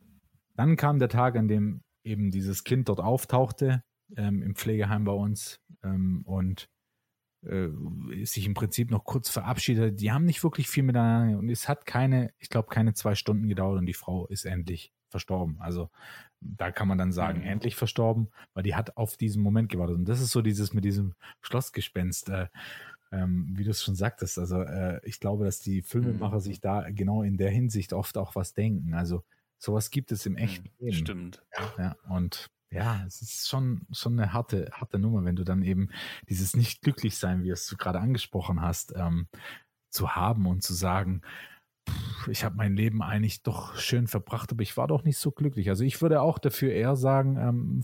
[0.55, 3.83] dann kam der Tag, an dem eben dieses Kind dort auftauchte,
[4.17, 6.69] ähm, im Pflegeheim bei uns ähm, und
[7.45, 7.69] äh,
[8.25, 10.01] sich im Prinzip noch kurz verabschiedet.
[10.01, 13.49] Die haben nicht wirklich viel miteinander und es hat keine, ich glaube, keine zwei Stunden
[13.49, 15.61] gedauert und die Frau ist endlich verstorben.
[15.61, 15.91] Also
[16.41, 17.47] da kann man dann sagen, mhm.
[17.47, 19.97] endlich verstorben, weil die hat auf diesen Moment gewartet.
[19.97, 22.49] Und das ist so dieses mit diesem Schlossgespenst, äh,
[23.13, 24.39] ähm, wie du es schon sagtest.
[24.39, 26.41] Also äh, ich glaube, dass die Filmemacher mhm.
[26.41, 28.95] sich da genau in der Hinsicht oft auch was denken.
[28.95, 29.23] Also
[29.59, 30.97] sowas gibt es im echten mhm, Leben.
[30.97, 31.43] Stimmt.
[31.57, 35.63] Ja, ja, und ja, es ist schon, schon eine harte, harte Nummer, wenn du dann
[35.63, 35.91] eben
[36.29, 39.29] dieses nicht glücklich sein, wie es du gerade angesprochen hast, ähm,
[39.91, 41.23] zu haben und zu sagen,
[42.31, 45.69] ich habe mein Leben eigentlich doch schön verbracht, aber ich war doch nicht so glücklich.
[45.69, 47.83] Also ich würde auch dafür eher sagen, ähm,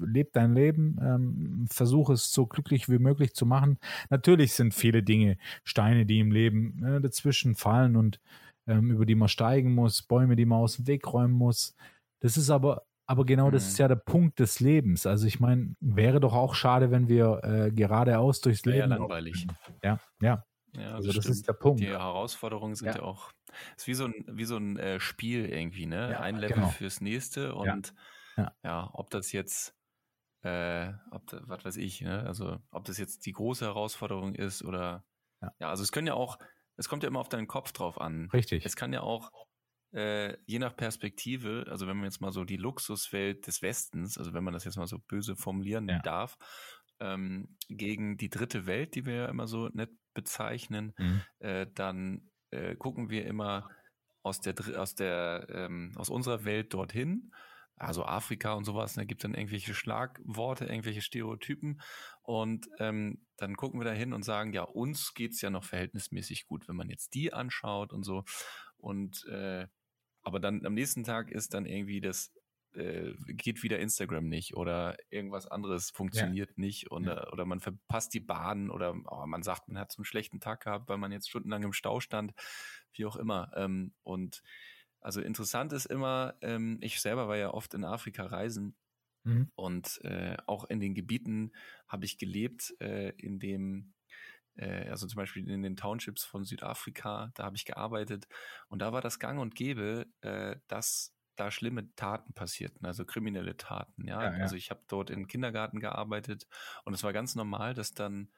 [0.00, 3.78] leb dein Leben, ähm, versuche es so glücklich wie möglich zu machen.
[4.10, 8.20] Natürlich sind viele Dinge, Steine, die im Leben äh, dazwischen fallen und
[8.66, 11.74] ähm, über die man steigen muss, Bäume, die man aus dem Weg räumen muss.
[12.20, 13.82] Das ist aber, aber genau das ist mhm.
[13.82, 15.06] ja der Punkt des Lebens.
[15.06, 18.78] Also ich meine, wäre doch auch schade, wenn wir äh, geradeaus durchs Leben.
[18.78, 19.46] Ja, langweilig.
[19.82, 20.44] Ja, ja.
[20.74, 21.80] Ja, also das, das ist der Punkt.
[21.80, 23.32] Die Herausforderungen sind ja, ja auch,
[23.78, 26.10] ist wie so ein, wie so ein äh, Spiel irgendwie, ne?
[26.12, 26.68] Ja, ein Level genau.
[26.68, 27.94] fürs nächste und
[28.36, 28.52] ja.
[28.62, 29.74] ja, ob das jetzt,
[30.42, 32.24] äh, ob was weiß ich, ne?
[32.24, 35.04] Also ob das jetzt die große Herausforderung ist oder
[35.40, 36.38] ja, also es können ja auch,
[36.76, 38.28] es kommt ja immer auf deinen Kopf drauf an.
[38.32, 38.66] Richtig.
[38.66, 39.30] Es kann ja auch
[39.92, 44.32] äh, je nach Perspektive, also wenn man jetzt mal so die Luxuswelt des Westens, also
[44.34, 45.98] wenn man das jetzt mal so böse formulieren ja.
[46.00, 46.36] darf,
[47.00, 51.22] ähm, gegen die dritte Welt, die wir ja immer so nett bezeichnen, mhm.
[51.38, 53.70] äh, dann äh, gucken wir immer
[54.22, 57.32] aus der aus der ähm, aus unserer Welt dorthin,
[57.76, 61.80] also Afrika und sowas, da ne, gibt dann irgendwelche Schlagworte, irgendwelche Stereotypen
[62.22, 66.46] und ähm, dann gucken wir da hin und sagen, ja, uns geht's ja noch verhältnismäßig
[66.46, 68.24] gut, wenn man jetzt die anschaut und so
[68.76, 69.68] und äh,
[70.28, 72.32] aber dann am nächsten Tag ist dann irgendwie das
[72.74, 76.54] äh, geht wieder Instagram nicht oder irgendwas anderes funktioniert ja.
[76.58, 77.32] nicht oder, ja.
[77.32, 80.64] oder man verpasst die Bahn oder oh, man sagt, man hat so einen schlechten Tag
[80.64, 82.34] gehabt, weil man jetzt stundenlang im Stau stand,
[82.92, 83.50] wie auch immer.
[83.56, 84.42] Ähm, und
[85.00, 88.76] also interessant ist immer, ähm, ich selber war ja oft in Afrika reisen
[89.24, 89.50] mhm.
[89.54, 91.52] und äh, auch in den Gebieten
[91.86, 93.94] habe ich gelebt, äh, in dem
[94.58, 98.26] äh, also zum Beispiel in den Townships von Südafrika, da habe ich gearbeitet
[98.68, 103.56] und da war das Gang und Gäbe, äh, dass da schlimme Taten passierten, also kriminelle
[103.56, 104.06] Taten.
[104.06, 104.42] Ja, ja, ja.
[104.42, 106.46] also ich habe dort im Kindergarten gearbeitet
[106.84, 108.32] und es war ganz normal, dass dann,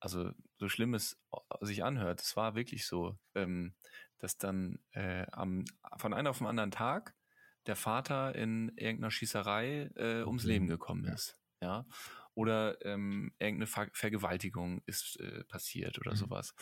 [0.00, 1.20] also so schlimm es
[1.60, 3.74] sich anhört, es war wirklich so, ähm,
[4.18, 5.64] dass dann äh, am,
[5.98, 7.14] von einem auf den anderen Tag
[7.66, 11.38] der Vater in irgendeiner Schießerei äh, ums Leben gekommen ist.
[11.60, 11.68] Ja.
[11.68, 11.86] ja?
[12.38, 16.18] Oder ähm, irgendeine Ver Vergewaltigung ist äh, passiert oder mhm.
[16.18, 16.54] sowas.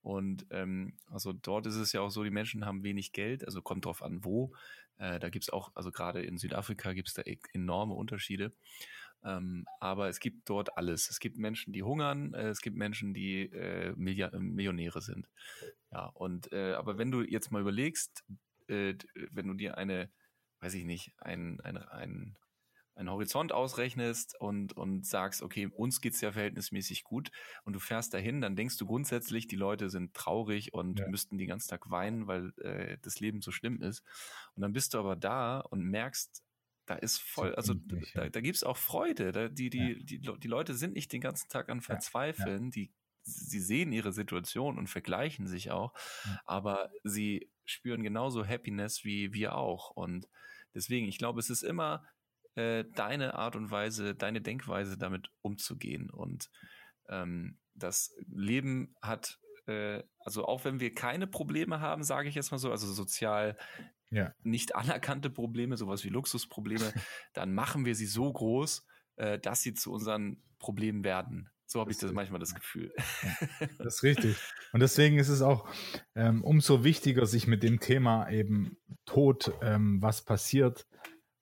[0.00, 3.60] Und ähm, also dort ist es ja auch so, die Menschen haben wenig Geld, also
[3.60, 4.54] kommt drauf an, wo.
[4.96, 8.54] Äh, da gibt's auch, also gerade in Südafrika gibt's da e enorme Unterschiede.
[9.22, 11.10] Ähm, aber es gibt dort alles.
[11.10, 15.28] Es gibt Menschen, die hungern, äh, es gibt Menschen, die äh, Milliard Millionäre sind.
[15.92, 18.24] Ja, und äh, aber wenn du jetzt mal überlegst,
[18.68, 18.94] äh,
[19.30, 20.08] wenn du dir eine,
[20.60, 22.38] weiß ich nicht, ein, ein, ein
[22.98, 27.30] einen Horizont ausrechnest und, und sagst, okay, uns geht's ja verhältnismäßig gut
[27.64, 31.08] und du fährst dahin, dann denkst du grundsätzlich, die Leute sind traurig und ja.
[31.08, 34.02] müssten den ganzen Tag weinen, weil äh, das Leben so schlimm ist.
[34.54, 36.42] Und dann bist du aber da und merkst,
[36.86, 37.74] da ist voll, also
[38.14, 39.30] da, da gibt's auch Freude.
[39.30, 39.94] Da, die, die, ja.
[40.00, 42.90] die, die Leute sind nicht den ganzen Tag an Verzweifeln, die
[43.22, 45.92] sie sehen ihre Situation und vergleichen sich auch,
[46.46, 49.90] aber sie spüren genauso Happiness wie wir auch.
[49.90, 50.28] Und
[50.74, 52.02] deswegen, ich glaube, es ist immer
[52.58, 56.10] äh, deine Art und Weise, deine Denkweise damit umzugehen.
[56.10, 56.50] Und
[57.08, 62.50] ähm, das Leben hat, äh, also auch wenn wir keine Probleme haben, sage ich jetzt
[62.50, 63.56] mal so, also sozial
[64.10, 64.34] ja.
[64.42, 66.92] nicht anerkannte Probleme, sowas wie Luxusprobleme,
[67.32, 68.84] dann machen wir sie so groß,
[69.16, 71.50] äh, dass sie zu unseren Problemen werden.
[71.64, 72.92] So habe ich das manchmal das Gefühl.
[73.78, 74.36] Das ist richtig.
[74.72, 75.68] Und deswegen ist es auch
[76.14, 80.86] ähm, umso wichtiger, sich mit dem Thema eben Tod, ähm, was passiert,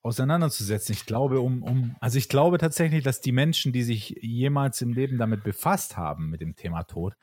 [0.07, 0.93] auseinanderzusetzen.
[0.93, 4.93] Ich glaube, um, um, also ich glaube tatsächlich, dass die Menschen, die sich jemals im
[4.93, 7.13] Leben damit befasst haben, mit dem Thema Tod,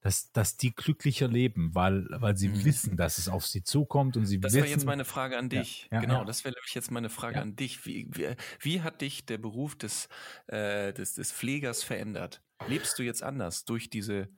[0.00, 2.64] dass, dass die glücklicher leben, weil, weil sie mhm.
[2.64, 4.60] wissen, dass es auf sie zukommt und sie das wissen.
[4.60, 5.88] Das wäre jetzt meine Frage an dich.
[5.90, 6.24] Ja, ja, genau, ja.
[6.24, 7.86] das wäre nämlich jetzt meine Frage an dich.
[7.86, 10.08] Wie, wie, wie, hat dich der Beruf des,
[10.46, 12.42] äh, des, des Pflegers verändert?
[12.66, 14.28] Lebst du jetzt anders durch diese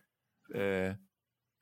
[0.51, 0.95] äh,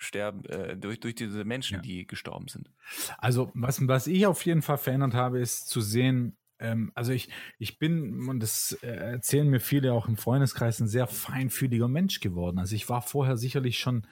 [0.00, 1.80] sterben, äh, durch, durch diese Menschen, ja.
[1.80, 2.70] die gestorben sind.
[3.18, 7.28] Also, was, was ich auf jeden Fall verändert habe, ist zu sehen, ähm, also ich,
[7.58, 12.20] ich bin, und das äh, erzählen mir viele auch im Freundeskreis, ein sehr feinfühliger Mensch
[12.20, 12.58] geworden.
[12.58, 14.06] Also ich war vorher sicherlich schon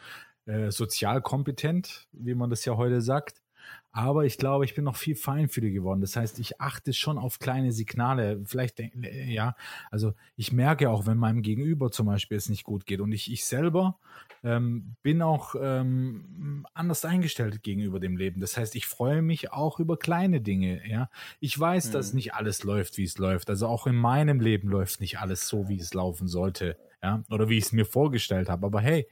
[0.46, 3.42] äh, sozial kompetent, wie man das ja heute sagt.
[3.90, 6.00] Aber ich glaube, ich bin noch viel feinfühliger geworden.
[6.00, 8.40] Das heißt, ich achte schon auf kleine Signale.
[8.44, 8.90] Vielleicht, äh,
[9.24, 9.56] ja,
[9.90, 13.00] also ich merke auch, wenn meinem Gegenüber zum Beispiel es nicht gut geht.
[13.00, 13.98] Und ich, ich selber
[14.44, 18.40] ähm, bin auch ähm, anders eingestellt gegenüber dem Leben.
[18.40, 20.86] Das heißt, ich freue mich auch über kleine Dinge.
[20.88, 21.08] Ja,
[21.40, 21.92] ich weiß, mhm.
[21.92, 23.48] dass nicht alles läuft, wie es läuft.
[23.48, 26.76] Also auch in meinem Leben läuft nicht alles so, wie es laufen sollte.
[27.02, 28.66] Ja, oder wie ich es mir vorgestellt habe.
[28.66, 29.06] Aber hey,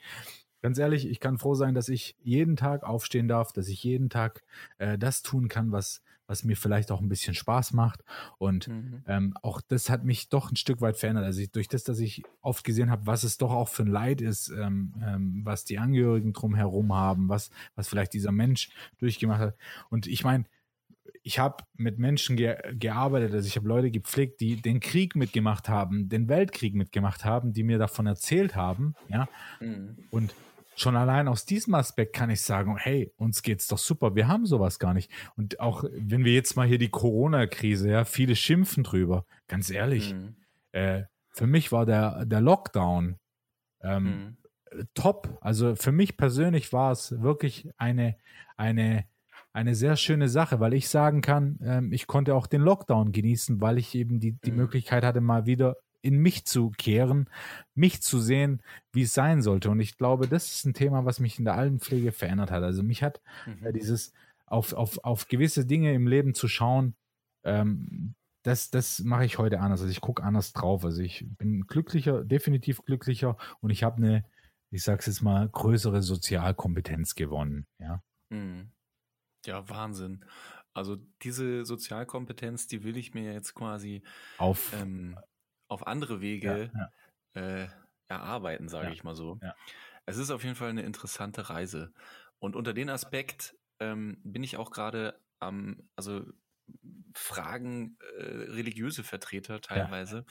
[0.66, 4.10] ganz ehrlich, ich kann froh sein, dass ich jeden Tag aufstehen darf, dass ich jeden
[4.10, 4.42] Tag
[4.78, 8.02] äh, das tun kann, was, was mir vielleicht auch ein bisschen Spaß macht.
[8.38, 9.04] Und mhm.
[9.06, 11.24] ähm, auch das hat mich doch ein Stück weit verändert.
[11.24, 13.86] Also ich, durch das, dass ich oft gesehen habe, was es doch auch für ein
[13.86, 19.38] Leid ist, ähm, ähm, was die Angehörigen drumherum haben, was, was vielleicht dieser Mensch durchgemacht
[19.38, 19.56] hat.
[19.88, 20.46] Und ich meine,
[21.22, 25.68] ich habe mit Menschen ge gearbeitet, also ich habe Leute gepflegt, die den Krieg mitgemacht
[25.68, 29.28] haben, den Weltkrieg mitgemacht haben, die mir davon erzählt haben, ja.
[29.60, 29.96] Mhm.
[30.10, 30.34] Und
[30.76, 34.46] schon allein aus diesem Aspekt kann ich sagen, hey, uns geht's doch super, wir haben
[34.46, 35.10] sowas gar nicht.
[35.36, 39.24] Und auch wenn wir jetzt mal hier die Corona-Krise, ja, viele schimpfen drüber.
[39.48, 40.36] Ganz ehrlich, mhm.
[40.72, 43.18] äh, für mich war der, der Lockdown
[43.80, 44.36] ähm,
[44.72, 44.88] mhm.
[44.94, 45.38] top.
[45.40, 48.16] Also für mich persönlich war es wirklich eine,
[48.56, 49.06] eine,
[49.54, 53.62] eine sehr schöne Sache, weil ich sagen kann, ähm, ich konnte auch den Lockdown genießen,
[53.62, 54.58] weil ich eben die, die mhm.
[54.58, 57.28] Möglichkeit hatte, mal wieder in mich zu kehren,
[57.74, 59.70] mich zu sehen, wie es sein sollte.
[59.70, 62.62] Und ich glaube, das ist ein Thema, was mich in der Altenpflege verändert hat.
[62.62, 63.66] Also mich hat mhm.
[63.66, 64.12] äh, dieses
[64.46, 66.94] auf, auf, auf gewisse Dinge im Leben zu schauen,
[67.44, 69.80] ähm, das, das mache ich heute anders.
[69.80, 70.84] Also ich gucke anders drauf.
[70.84, 74.24] Also ich bin glücklicher, definitiv glücklicher und ich habe eine,
[74.70, 77.66] ich sage es jetzt mal, größere Sozialkompetenz gewonnen.
[77.78, 78.02] Ja.
[78.30, 78.70] Mhm.
[79.44, 80.24] Ja, Wahnsinn.
[80.74, 84.02] Also diese Sozialkompetenz, die will ich mir jetzt quasi
[84.38, 85.16] auf ähm,
[85.68, 86.90] auf andere Wege ja,
[87.34, 87.62] ja.
[87.64, 87.68] Äh,
[88.08, 89.38] erarbeiten, sage ja, ich mal so.
[90.06, 91.92] Es ist auf jeden Fall eine interessante Reise.
[92.38, 96.24] Und unter den Aspekt ähm, bin ich auch gerade am, also
[97.14, 100.24] Fragen äh, religiöse Vertreter teilweise.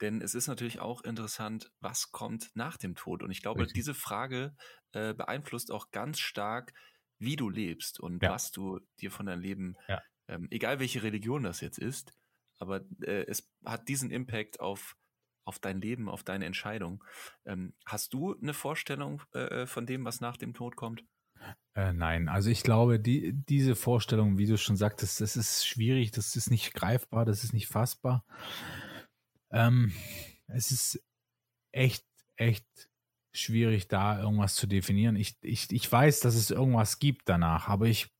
[0.00, 3.22] Denn es ist natürlich auch interessant, was kommt nach dem Tod.
[3.22, 3.74] Und ich glaube, Richtig.
[3.74, 4.56] diese Frage
[4.92, 6.72] äh, beeinflusst auch ganz stark,
[7.18, 9.76] wie du lebst und was du dir von deinem Leben,
[10.26, 12.12] ähm, egal welche Religion das jetzt ist,
[12.62, 14.96] aber äh, es hat diesen Impact auf,
[15.44, 17.04] auf dein Leben, auf deine Entscheidung.
[17.44, 21.04] Ähm, hast du eine Vorstellung äh, von dem, was nach dem Tod kommt?
[21.74, 26.12] Äh, nein, also ich glaube, die, diese Vorstellung, wie du schon sagtest, das ist schwierig,
[26.12, 28.24] das ist nicht greifbar, das ist nicht fassbar.
[29.50, 29.92] Ähm,
[30.46, 31.02] es ist
[31.72, 32.06] echt,
[32.36, 32.66] echt
[33.34, 35.16] schwierig, da irgendwas zu definieren.
[35.16, 38.11] Ich, ich, ich weiß, dass es irgendwas gibt danach, aber ich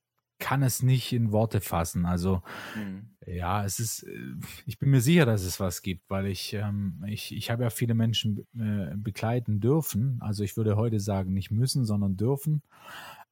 [0.43, 2.05] kann es nicht in Worte fassen.
[2.05, 2.43] Also
[2.75, 3.15] mhm.
[3.25, 4.35] ja, es ist, äh,
[4.67, 7.71] ich bin mir sicher, dass es was gibt, weil ich, ähm, ich, ich habe ja
[7.71, 10.19] viele Menschen äh, begleiten dürfen.
[10.21, 12.63] Also ich würde heute sagen, nicht müssen, sondern dürfen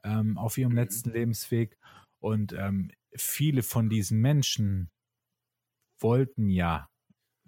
[0.05, 0.79] ähm, auf ihrem mhm.
[0.79, 1.77] letzten Lebensweg.
[2.21, 4.91] Und ähm, viele von diesen Menschen
[5.99, 6.89] wollten ja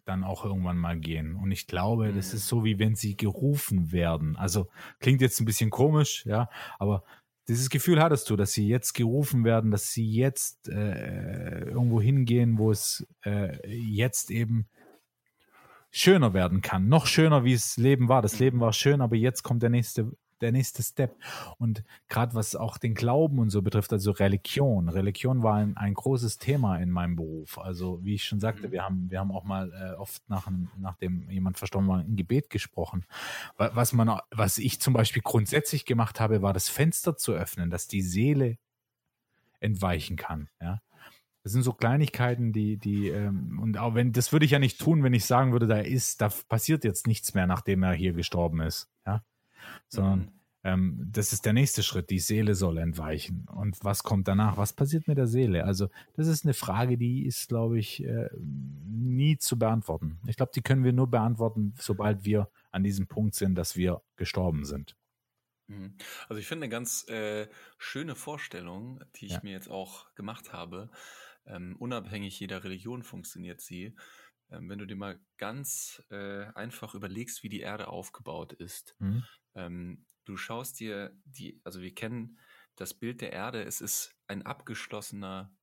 [0.04, 1.36] dann auch irgendwann mal gehen.
[1.36, 2.16] Und ich glaube, mhm.
[2.16, 4.36] das ist so, wie wenn sie gerufen werden.
[4.36, 6.48] Also klingt jetzt ein bisschen komisch, ja,
[6.80, 7.04] aber
[7.48, 12.58] dieses Gefühl hattest du, dass sie jetzt gerufen werden, dass sie jetzt äh, irgendwo hingehen,
[12.58, 14.68] wo es äh, jetzt eben
[15.90, 16.88] schöner werden kann.
[16.88, 18.22] Noch schöner, wie es Leben war.
[18.22, 20.12] Das Leben war schön, aber jetzt kommt der nächste
[20.42, 21.16] der nächste Step.
[21.58, 24.88] Und gerade was auch den Glauben und so betrifft, also Religion.
[24.88, 27.58] Religion war ein, ein großes Thema in meinem Beruf.
[27.58, 28.72] Also wie ich schon sagte, mhm.
[28.72, 32.50] wir haben, wir haben auch mal äh, oft nach, nachdem jemand verstorben war, ein Gebet
[32.50, 33.06] gesprochen.
[33.56, 37.88] Was man, was ich zum Beispiel grundsätzlich gemacht habe, war das Fenster zu öffnen, dass
[37.88, 38.58] die Seele
[39.60, 40.48] entweichen kann.
[40.60, 40.82] Ja.
[41.44, 44.80] Das sind so Kleinigkeiten, die, die, ähm, und auch wenn, das würde ich ja nicht
[44.80, 48.12] tun, wenn ich sagen würde, da ist, da passiert jetzt nichts mehr, nachdem er hier
[48.12, 48.88] gestorben ist.
[49.06, 49.24] Ja
[49.92, 50.30] sondern mhm.
[50.64, 52.10] ähm, das ist der nächste Schritt.
[52.10, 53.46] Die Seele soll entweichen.
[53.54, 54.56] Und was kommt danach?
[54.56, 55.64] Was passiert mit der Seele?
[55.64, 60.18] Also, das ist eine Frage, die ist, glaube ich, äh, nie zu beantworten.
[60.26, 64.02] Ich glaube, die können wir nur beantworten, sobald wir an diesem Punkt sind, dass wir
[64.16, 64.96] gestorben sind.
[65.68, 65.94] Mhm.
[66.28, 69.40] Also ich finde eine ganz äh, schöne Vorstellung, die ich ja.
[69.42, 70.90] mir jetzt auch gemacht habe.
[71.46, 73.94] Ähm, unabhängig jeder Religion funktioniert sie.
[74.52, 78.94] Ähm, wenn du dir mal ganz äh, einfach überlegst, wie die Erde aufgebaut ist.
[78.98, 79.24] Mhm.
[79.54, 82.38] Ähm, du schaust dir die, also wir kennen
[82.76, 85.54] das Bild der Erde, es ist ein abgeschlossener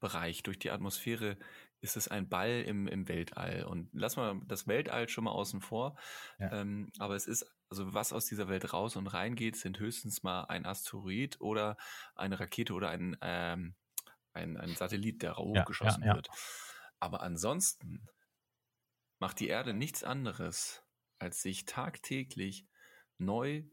[0.00, 0.42] Bereich.
[0.42, 1.38] Durch die Atmosphäre
[1.80, 3.64] ist es ein Ball im, im Weltall.
[3.64, 5.96] Und lass mal das Weltall schon mal außen vor.
[6.38, 6.52] Ja.
[6.52, 10.44] Ähm, aber es ist, also was aus dieser Welt raus und reingeht, sind höchstens mal
[10.44, 11.76] ein Asteroid oder
[12.14, 13.74] eine Rakete oder ein, ähm,
[14.32, 16.28] ein, ein Satellit, der hochgeschossen ja, ja, wird.
[17.00, 18.08] Aber ansonsten
[19.18, 20.82] macht die Erde nichts anderes,
[21.18, 22.66] als sich tagtäglich
[23.18, 23.64] neu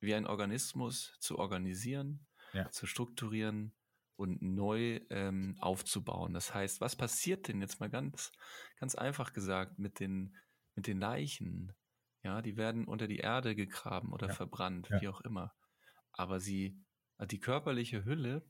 [0.00, 2.70] wie ein Organismus zu organisieren, ja.
[2.70, 3.74] zu strukturieren
[4.16, 6.34] und neu ähm, aufzubauen.
[6.34, 8.32] Das heißt, was passiert denn jetzt mal ganz,
[8.78, 10.36] ganz einfach gesagt mit den,
[10.74, 11.72] mit den Leichen?
[12.22, 14.34] Ja, die werden unter die Erde gegraben oder ja.
[14.34, 15.00] verbrannt, ja.
[15.00, 15.54] wie auch immer.
[16.12, 16.80] Aber sie,
[17.30, 18.48] die körperliche Hülle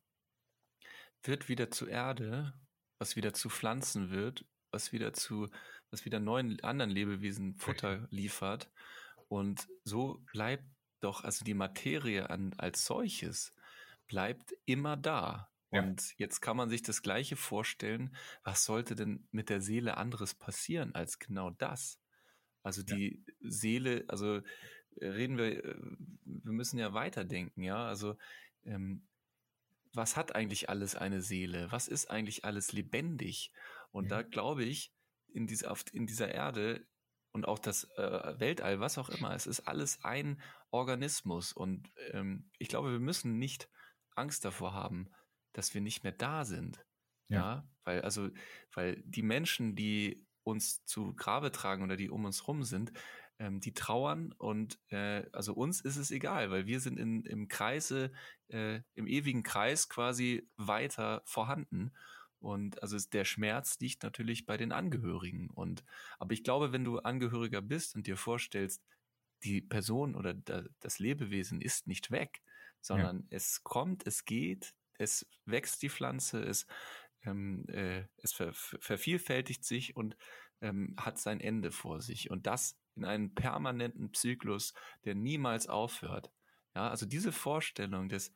[1.22, 2.54] wird wieder zu Erde,
[2.98, 5.48] was wieder zu Pflanzen wird, was wieder zu,
[5.92, 8.70] was wieder neuen anderen Lebewesen Futter liefert.
[9.28, 10.64] Und so bleibt
[11.00, 13.54] doch, also die Materie an, als solches
[14.08, 15.50] bleibt immer da.
[15.70, 15.82] Ja.
[15.82, 18.16] Und jetzt kann man sich das Gleiche vorstellen.
[18.42, 21.98] Was sollte denn mit der Seele anderes passieren als genau das?
[22.62, 23.34] Also die ja.
[23.50, 24.36] Seele, also
[24.96, 25.74] äh, reden wir, äh,
[26.24, 27.86] wir müssen ja weiterdenken, ja.
[27.86, 28.16] Also
[28.64, 29.02] ähm,
[29.92, 31.70] was hat eigentlich alles eine Seele?
[31.70, 33.52] Was ist eigentlich alles lebendig?
[33.90, 34.08] Und mhm.
[34.08, 34.92] da glaube ich,
[35.34, 36.86] in dieser, in dieser Erde
[37.32, 41.52] und auch das äh, Weltall, was auch immer, es ist alles ein Organismus.
[41.52, 43.70] Und ähm, ich glaube, wir müssen nicht
[44.14, 45.10] Angst davor haben,
[45.52, 46.84] dass wir nicht mehr da sind.
[47.28, 47.38] Ja.
[47.38, 48.28] ja, weil, also,
[48.74, 52.92] weil die Menschen, die uns zu Grabe tragen oder die um uns rum sind,
[53.38, 57.48] ähm, die trauern und äh, also uns ist es egal, weil wir sind in, im
[57.48, 58.12] Kreise,
[58.48, 61.92] äh, im ewigen Kreis quasi weiter vorhanden.
[62.42, 65.48] Und also der Schmerz liegt natürlich bei den Angehörigen.
[65.50, 65.84] Und
[66.18, 68.82] aber ich glaube, wenn du Angehöriger bist und dir vorstellst,
[69.44, 72.42] die Person oder das Lebewesen ist nicht weg,
[72.80, 73.36] sondern ja.
[73.36, 76.66] es kommt, es geht, es wächst die Pflanze, es,
[77.24, 80.16] ähm, äh, es ver vervielfältigt sich und
[80.60, 82.30] ähm, hat sein Ende vor sich.
[82.30, 84.74] Und das in einem permanenten Zyklus,
[85.04, 86.30] der niemals aufhört.
[86.74, 88.32] Ja, also diese Vorstellung, dass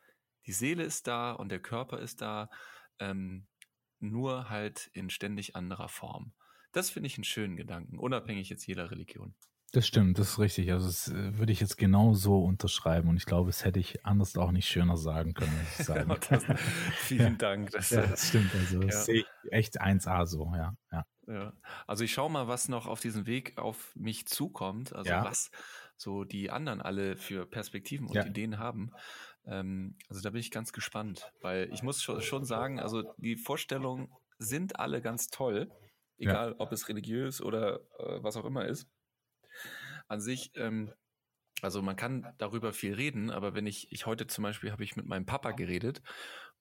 [0.47, 2.51] die Seele ist da und der Körper ist da,
[2.99, 3.47] ähm,
[4.01, 6.33] nur halt in ständig anderer Form.
[6.73, 9.35] Das finde ich einen schönen Gedanken, unabhängig jetzt jeder Religion.
[9.73, 10.73] Das stimmt, das ist richtig.
[10.73, 14.07] Also das äh, würde ich jetzt genau so unterschreiben und ich glaube, es hätte ich
[14.07, 15.53] anders auch nicht schöner sagen können.
[15.79, 16.15] Sagen.
[16.31, 16.45] das,
[16.97, 17.71] vielen Dank.
[17.73, 18.55] Das, ja, das stimmt.
[18.55, 19.01] Also das ja.
[19.03, 20.77] sehe ich echt 1A so, ja.
[20.93, 21.05] ja.
[21.29, 21.53] Ja,
[21.89, 25.25] also ich schaue mal, was noch auf diesem Weg auf mich zukommt, also ja.
[25.25, 25.51] was
[25.97, 28.25] so die anderen alle für Perspektiven und ja.
[28.25, 28.93] Ideen haben.
[29.47, 34.13] Ähm, also da bin ich ganz gespannt, weil ich muss schon sagen, also die Vorstellungen
[34.39, 35.71] sind alle ganz toll,
[36.19, 36.55] egal ja.
[36.59, 38.89] ob es religiös oder äh, was auch immer ist
[40.09, 40.93] an sich, ähm,
[41.63, 44.97] also man kann darüber viel reden, aber wenn ich, ich heute zum Beispiel habe ich
[44.97, 46.03] mit meinem Papa geredet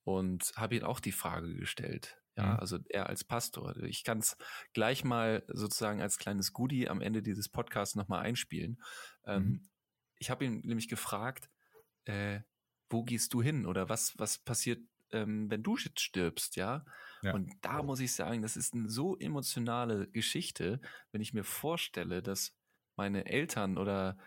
[0.04, 2.18] und habe ihn auch die Frage gestellt.
[2.36, 2.60] Ja, mhm.
[2.60, 3.76] also er als Pastor.
[3.82, 4.36] Ich kann es
[4.72, 8.82] gleich mal sozusagen als kleines Goodie am Ende dieses Podcasts nochmal einspielen.
[9.24, 9.68] Ähm, mhm.
[10.18, 11.50] ich habe ihn nämlich gefragt,
[12.04, 12.40] äh,
[12.90, 14.80] wo gehst du hin oder was, was passiert,
[15.12, 16.84] ähm, wenn du jetzt stirbst, ja?
[17.22, 17.34] ja?
[17.34, 20.80] Und da muss ich sagen, das ist eine so emotionale Geschichte,
[21.12, 22.54] wenn ich mir vorstelle, dass
[22.96, 24.18] meine Eltern oder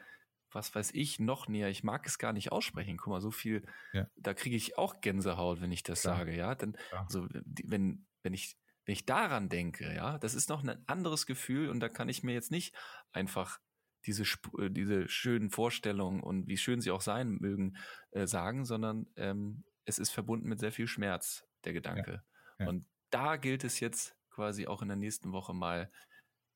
[0.52, 1.70] was weiß ich noch näher.
[1.70, 2.98] Ich mag es gar nicht aussprechen.
[2.98, 4.08] Guck mal, so viel, ja.
[4.16, 6.18] da kriege ich auch Gänsehaut, wenn ich das Klar.
[6.18, 6.56] sage, ja.
[6.56, 7.04] Denn ja.
[7.04, 11.70] also wenn, wenn ich, wenn ich daran denke, ja, das ist noch ein anderes Gefühl
[11.70, 12.76] und da kann ich mir jetzt nicht
[13.12, 13.60] einfach
[14.06, 17.78] diese, äh, diese schönen Vorstellungen und wie schön sie auch sein mögen,
[18.12, 22.24] äh, sagen, sondern ähm, es ist verbunden mit sehr viel Schmerz, der Gedanke.
[22.60, 22.68] Ja.
[22.68, 25.92] Und da gilt es jetzt quasi auch in der nächsten Woche mal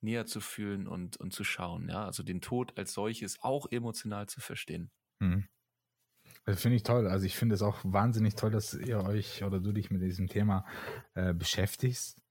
[0.02, 4.28] näher zu fühlen und, und zu schauen, ja, also den Tod als solches auch emotional
[4.28, 4.92] zu verstehen.
[5.20, 5.48] Mhm.
[6.46, 7.08] Das finde ich toll.
[7.08, 10.28] Also ich finde es auch wahnsinnig toll, dass ihr euch oder du dich mit diesem
[10.28, 10.66] Thema
[11.14, 12.22] äh, beschäftigst.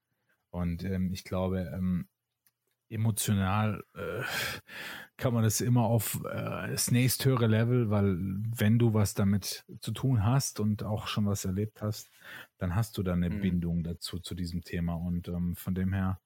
[0.49, 2.07] Und ähm, ich glaube, ähm,
[2.89, 4.21] emotional äh,
[5.17, 9.91] kann man das immer auf äh, das nächsthöhere Level, weil wenn du was damit zu
[9.91, 12.09] tun hast und auch schon was erlebt hast,
[12.57, 13.41] dann hast du da eine mhm.
[13.41, 14.95] Bindung dazu, zu diesem Thema.
[14.95, 16.19] Und ähm, von dem her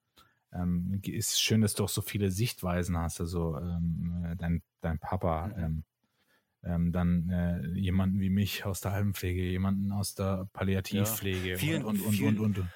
[0.52, 3.20] ähm, ist schön, dass du auch so viele Sichtweisen hast.
[3.20, 5.54] Also ähm, äh, dein, dein Papa, mhm.
[5.62, 5.84] ähm,
[6.64, 11.56] ähm, dann äh, jemanden wie mich aus der Altenpflege, jemanden aus der Palliativpflege ja.
[11.56, 12.68] vielen, und, und, vielen, und, und, und.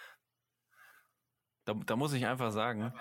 [1.65, 2.93] Da, da muss ich einfach sagen,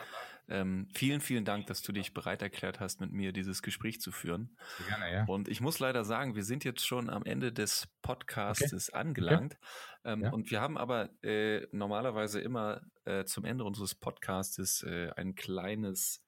[0.47, 4.11] ähm, vielen, vielen Dank, dass du dich bereit erklärt hast, mit mir dieses Gespräch zu
[4.11, 4.57] führen.
[4.87, 5.25] Gerne, ja.
[5.25, 8.97] Und ich muss leider sagen, wir sind jetzt schon am Ende des Podcasts okay.
[8.97, 9.57] angelangt.
[9.59, 10.13] Okay.
[10.13, 10.31] Ähm, ja.
[10.31, 16.23] Und wir haben aber äh, normalerweise immer äh, zum Ende unseres Podcasts äh, ein kleines,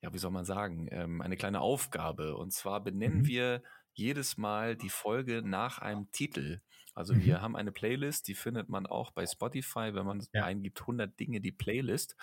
[0.00, 2.36] ja, wie soll man sagen, ähm, eine kleine Aufgabe.
[2.36, 3.26] Und zwar benennen mhm.
[3.26, 3.62] wir
[3.94, 6.60] jedes Mal die Folge nach einem Titel.
[6.94, 7.24] Also mhm.
[7.24, 10.44] wir haben eine Playlist, die findet man auch bei Spotify, wenn man ja.
[10.44, 12.16] eingibt 100 Dinge, die Playlist.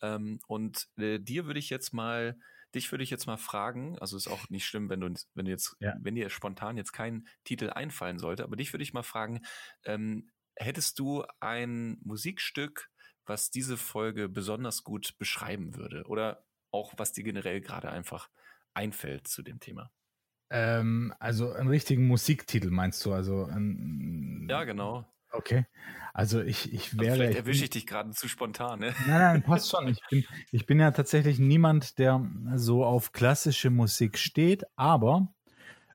[0.00, 2.38] Ähm, und äh, dir würde ich jetzt mal,
[2.74, 5.50] dich würde ich jetzt mal fragen, also ist auch nicht schlimm, wenn du, wenn du
[5.50, 5.94] jetzt, ja.
[6.00, 9.40] wenn dir spontan jetzt kein Titel einfallen sollte, aber dich würde ich mal fragen,
[9.84, 12.90] ähm, hättest du ein Musikstück,
[13.24, 16.04] was diese Folge besonders gut beschreiben würde?
[16.06, 18.28] Oder auch, was dir generell gerade einfach
[18.74, 19.90] einfällt zu dem Thema?
[20.50, 23.12] Ähm, also einen richtigen Musiktitel meinst du?
[23.12, 25.04] Also ein, ja, genau.
[25.30, 25.66] Okay.
[26.14, 27.10] Also ich, ich wäre.
[27.10, 28.94] Also vielleicht erwische ich dich gerade zu spontan, ne?
[29.06, 29.88] Nein, nein, passt schon.
[29.88, 32.26] Ich bin, ich bin ja tatsächlich niemand, der
[32.56, 35.28] so auf klassische Musik steht, aber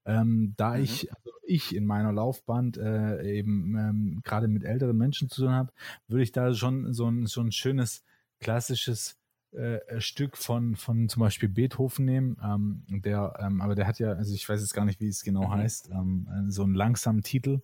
[0.06, 0.84] ähm, da mhm.
[0.84, 5.52] ich, also ich in meiner Laufbahn äh, eben ähm, gerade mit älteren Menschen zu tun
[5.52, 5.74] habe,
[6.08, 8.04] würde ich da schon so ein, so ein schönes
[8.40, 9.18] klassisches
[9.54, 12.38] äh, Stück von, von zum Beispiel Beethoven nehmen.
[12.44, 15.24] Ähm, der, ähm, aber der hat ja, also ich weiß jetzt gar nicht, wie es
[15.24, 15.54] genau mhm.
[15.54, 17.62] heißt, ähm, äh, so einen langsamen Titel,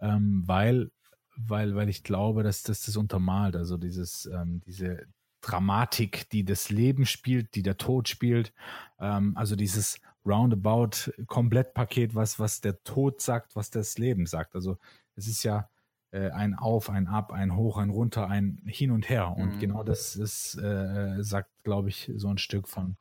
[0.00, 0.90] ähm, weil,
[1.36, 5.06] weil, weil ich glaube, dass das das untermalt, also dieses, ähm, diese
[5.40, 8.52] Dramatik, die das Leben spielt, die der Tod spielt,
[8.98, 14.54] ähm, also dieses Roundabout Komplettpaket, was, was der Tod sagt, was das Leben sagt.
[14.54, 14.78] Also
[15.16, 15.68] es ist ja
[16.12, 19.36] äh, ein Auf, ein Ab, ein Hoch, ein Runter, ein Hin und Her.
[19.36, 19.58] Und mhm.
[19.60, 22.96] genau das ist, äh, sagt, glaube ich, so ein Stück von.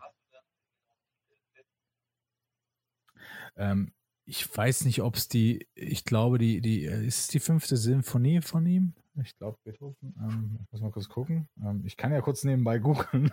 [3.55, 3.91] Ähm,
[4.25, 7.77] ich weiß nicht, ob es die, ich glaube, die, die, äh, ist es die fünfte
[7.77, 8.93] Symphonie von ihm?
[9.21, 10.15] Ich glaube, Beethoven.
[10.19, 11.49] Ähm, ich muss mal kurz gucken.
[11.61, 13.31] Ähm, ich kann ja kurz nebenbei googeln.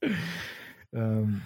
[0.92, 1.42] ähm,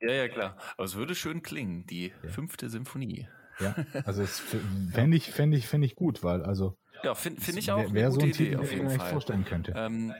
[0.00, 0.56] ja, ja, klar.
[0.76, 2.28] Aber es würde schön klingen, die ja.
[2.30, 3.28] fünfte Symphonie.
[3.62, 4.40] Ja, also es
[4.92, 6.76] fände ich, fänd ich, fänd ich gut, weil also.
[7.02, 9.10] Ja, finde find ich auch wär, wär eine gute so ein Idee auf jeden Fall.
[9.10, 9.72] vorstellen könnte.
[9.76, 10.14] Ähm,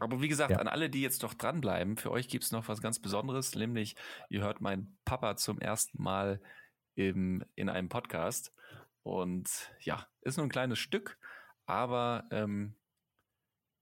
[0.00, 0.58] aber wie gesagt, ja.
[0.58, 3.96] an alle, die jetzt noch dranbleiben, für euch gibt es noch was ganz Besonderes, nämlich
[4.28, 6.40] ihr hört meinen Papa zum ersten Mal
[6.94, 8.52] im, in einem Podcast.
[9.02, 9.48] Und
[9.80, 11.18] ja, ist nur ein kleines Stück,
[11.66, 12.74] aber ähm,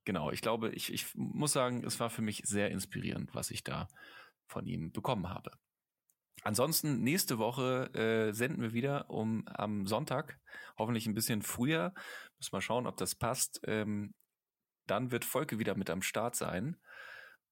[0.05, 3.65] genau, ich glaube, ich, ich muss sagen, es war für mich sehr inspirierend, was ich
[3.65, 3.89] da
[4.47, 5.51] von ihm bekommen habe.
[6.47, 10.39] Ansonsten nächste Woche äh, senden wir wieder um am Sonntag,
[10.79, 11.93] hoffentlich ein bisschen früher.
[12.39, 13.61] Muss mal schauen, ob das passt.
[13.65, 14.15] Ähm,
[14.87, 16.77] dann wird Volke wieder mit am Start sein.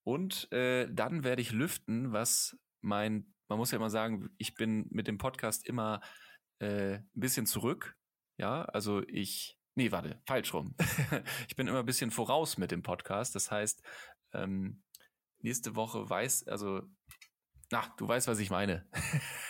[0.04, 4.86] Und äh, dann werde ich lüften, was mein, man muss ja immer sagen, ich bin
[4.90, 6.00] mit dem Podcast immer
[6.60, 7.96] äh, ein bisschen zurück.
[8.36, 10.76] Ja, also ich, nee, warte, falsch rum.
[11.48, 13.34] ich bin immer ein bisschen voraus mit dem Podcast.
[13.34, 13.82] Das heißt,
[14.34, 14.84] ähm,
[15.40, 16.82] nächste Woche weiß, also,
[17.74, 18.86] na, du weißt, was ich meine.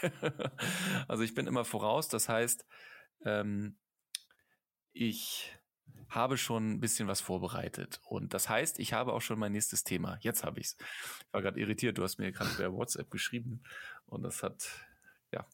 [1.09, 2.65] also ich bin immer voraus, das heißt,
[3.27, 3.77] ähm,
[4.95, 5.53] ich
[6.09, 8.01] habe schon ein bisschen was vorbereitet.
[8.07, 10.17] Und das heißt, ich habe auch schon mein nächstes Thema.
[10.23, 10.77] Jetzt habe ich es.
[11.27, 13.63] Ich war gerade irritiert, du hast mir gerade per WhatsApp geschrieben.
[14.07, 14.71] Und das hat,
[15.31, 15.47] ja,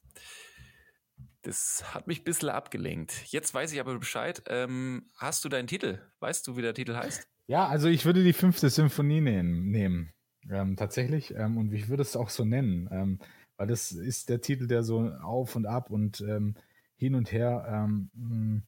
[1.43, 3.33] das hat mich ein bisschen abgelenkt.
[3.33, 4.45] Jetzt weiß ich aber Bescheid.
[4.47, 5.99] Ähm, hast du deinen Titel?
[6.21, 7.27] Weißt du, wie der Titel heißt?
[7.49, 10.13] Ja, also ich würde die fünfte Symphonie nehmen.
[10.49, 11.35] Ähm, tatsächlich.
[11.35, 13.19] Ähm, und ich würde es auch so nennen, ähm,
[13.57, 16.55] weil das ist der Titel, der so auf und ab und ähm,
[16.97, 18.63] hin und her ähm,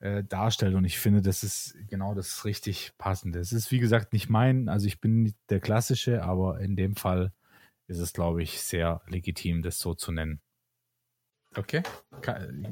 [0.00, 0.74] äh, darstellt.
[0.74, 3.38] Und ich finde, das ist genau das richtig passende.
[3.38, 6.94] Es ist, wie gesagt, nicht mein, also ich bin nicht der Klassische, aber in dem
[6.94, 7.32] Fall
[7.86, 10.40] ist es, glaube ich, sehr legitim, das so zu nennen.
[11.56, 11.82] Okay,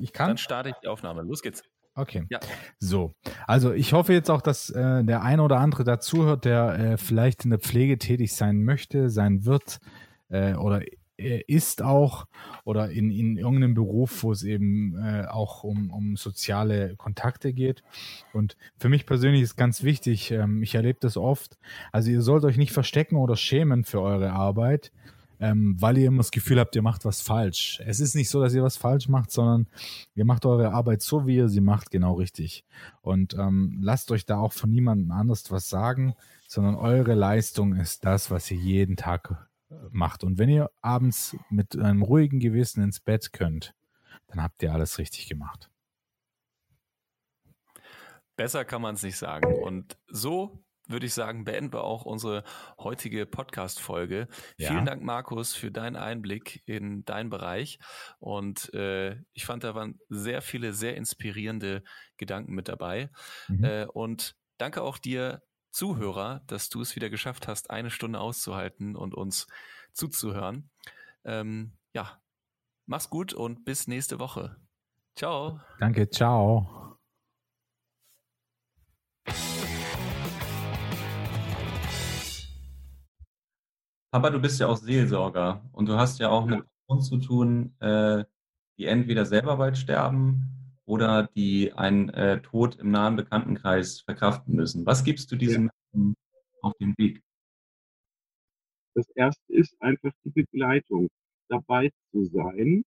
[0.01, 0.29] ich kann.
[0.29, 1.23] Dann starte ich die Aufnahme.
[1.23, 1.63] Los geht's.
[1.95, 2.25] Okay.
[2.31, 2.41] Ja.
[2.79, 3.13] So.
[3.47, 7.45] Also ich hoffe jetzt auch, dass äh, der eine oder andere dazuhört, der äh, vielleicht
[7.45, 9.79] in der Pflege tätig sein möchte, sein wird
[10.31, 10.83] äh, oder
[11.19, 12.27] ist auch
[12.65, 17.83] oder in, in irgendeinem Beruf, wo es eben äh, auch um, um soziale Kontakte geht.
[18.33, 21.59] Und für mich persönlich ist ganz wichtig, ähm, ich erlebe das oft,
[21.93, 24.91] also ihr sollt euch nicht verstecken oder schämen für eure Arbeit
[25.43, 27.83] ähm, weil ihr immer das Gefühl habt, ihr macht was falsch.
[27.85, 29.67] Es ist nicht so, dass ihr was falsch macht, sondern
[30.15, 32.65] ihr macht eure Arbeit so, wie ihr sie macht, genau richtig.
[33.01, 36.15] Und ähm, lasst euch da auch von niemandem anders was sagen,
[36.47, 40.23] sondern eure Leistung ist das, was ihr jeden Tag äh, macht.
[40.23, 43.75] Und wenn ihr abends mit einem ruhigen Gewissen ins Bett könnt,
[44.29, 45.71] dann habt ihr alles richtig gemacht.
[48.37, 49.61] Besser kann man es nicht sagen.
[49.61, 52.45] Und so würde ich sagen, beenden wir auch unsere
[52.79, 54.29] heutige Podcast-Folge.
[54.57, 54.71] Ja.
[54.71, 57.79] Vielen Dank, Markus, für deinen Einblick in deinen Bereich.
[58.19, 61.83] Und äh, ich fand, da waren sehr viele, sehr inspirierende
[62.17, 63.11] Gedanken mit dabei.
[63.49, 63.65] Mhm.
[63.65, 68.95] Äh, und danke auch dir, Zuhörer, dass du es wieder geschafft hast, eine Stunde auszuhalten
[68.95, 69.47] und uns
[69.93, 70.71] zuzuhören.
[71.25, 72.21] Ähm, ja,
[72.87, 74.57] mach's gut und bis nächste Woche.
[75.17, 75.61] Ciao.
[75.81, 76.82] Danke, ciao.
[84.13, 87.75] Papa, du bist ja auch Seelsorger und du hast ja auch mit Personen zu tun,
[87.81, 88.25] äh,
[88.77, 94.85] die entweder selber bald sterben oder die einen äh, Tod im nahen Bekanntenkreis verkraften müssen.
[94.85, 96.15] Was gibst du diesen Menschen
[96.61, 97.23] auf den Weg?
[98.93, 101.09] Das erste ist einfach die Begleitung,
[101.49, 102.85] dabei zu sein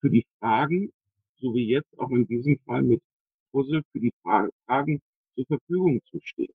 [0.00, 0.92] für die Fragen,
[1.40, 3.02] so wie jetzt auch in diesem Fall mit
[3.50, 5.02] Puzzle, für die Fragen,
[5.34, 6.54] zur Verfügung zu stehen.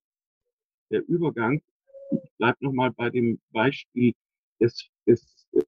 [0.89, 1.61] Der Übergang,
[2.12, 4.14] ich bleibe nochmal bei dem Beispiel
[4.60, 5.66] des, des, äh,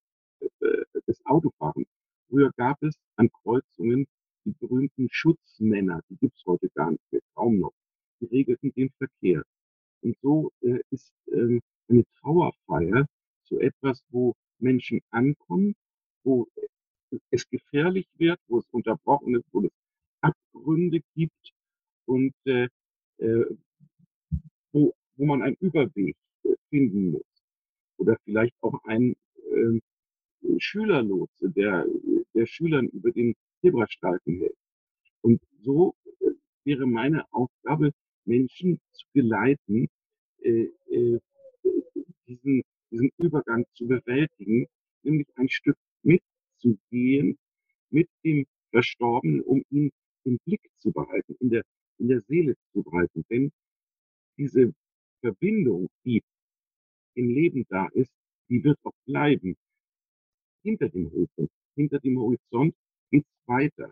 [1.07, 1.87] des Autofahrens.
[2.29, 4.07] Früher gab es an Kreuzungen
[4.45, 7.73] die berühmten Schutzmänner, die gibt es heute gar nicht mehr, kaum noch.
[8.21, 9.43] Die regelten den Verkehr.
[10.01, 13.05] Und so äh, ist ähm, eine Trauerfeier
[13.43, 15.75] so etwas, wo Menschen ankommen,
[16.23, 16.47] wo
[17.31, 19.71] es gefährlich wird, wo es unterbrochen ist, wo es
[20.21, 21.53] Abgründe gibt
[22.05, 22.67] und äh,
[23.17, 23.45] äh,
[24.71, 26.28] wo, wo man einen Überweg äh,
[26.69, 27.43] finden muss.
[27.97, 29.79] Oder vielleicht auch ein äh,
[30.57, 31.85] Schülerlotse, der,
[32.33, 34.57] der Schülern über den Zebrastreifen hält.
[35.21, 36.31] Und so äh,
[36.63, 37.91] wäre meine Aufgabe,
[38.25, 39.87] Menschen zu geleiten,
[40.41, 41.19] äh, äh,
[42.27, 44.67] diesen, diesen Übergang zu bewältigen,
[45.03, 47.37] nämlich ein Stück mitzugehen
[47.89, 49.91] mit dem Verstorbenen, um ihn
[50.23, 51.63] im Blick zu behalten, in der,
[51.97, 53.25] in der Seele zu behalten.
[53.29, 53.51] Denn
[54.37, 54.73] diese
[55.21, 56.21] Verbindung, die
[57.15, 58.11] im Leben da ist,
[58.49, 59.55] die wird auch bleiben.
[60.63, 62.75] Hinter dem Horizont, hinter dem Horizont
[63.11, 63.91] geht's weiter.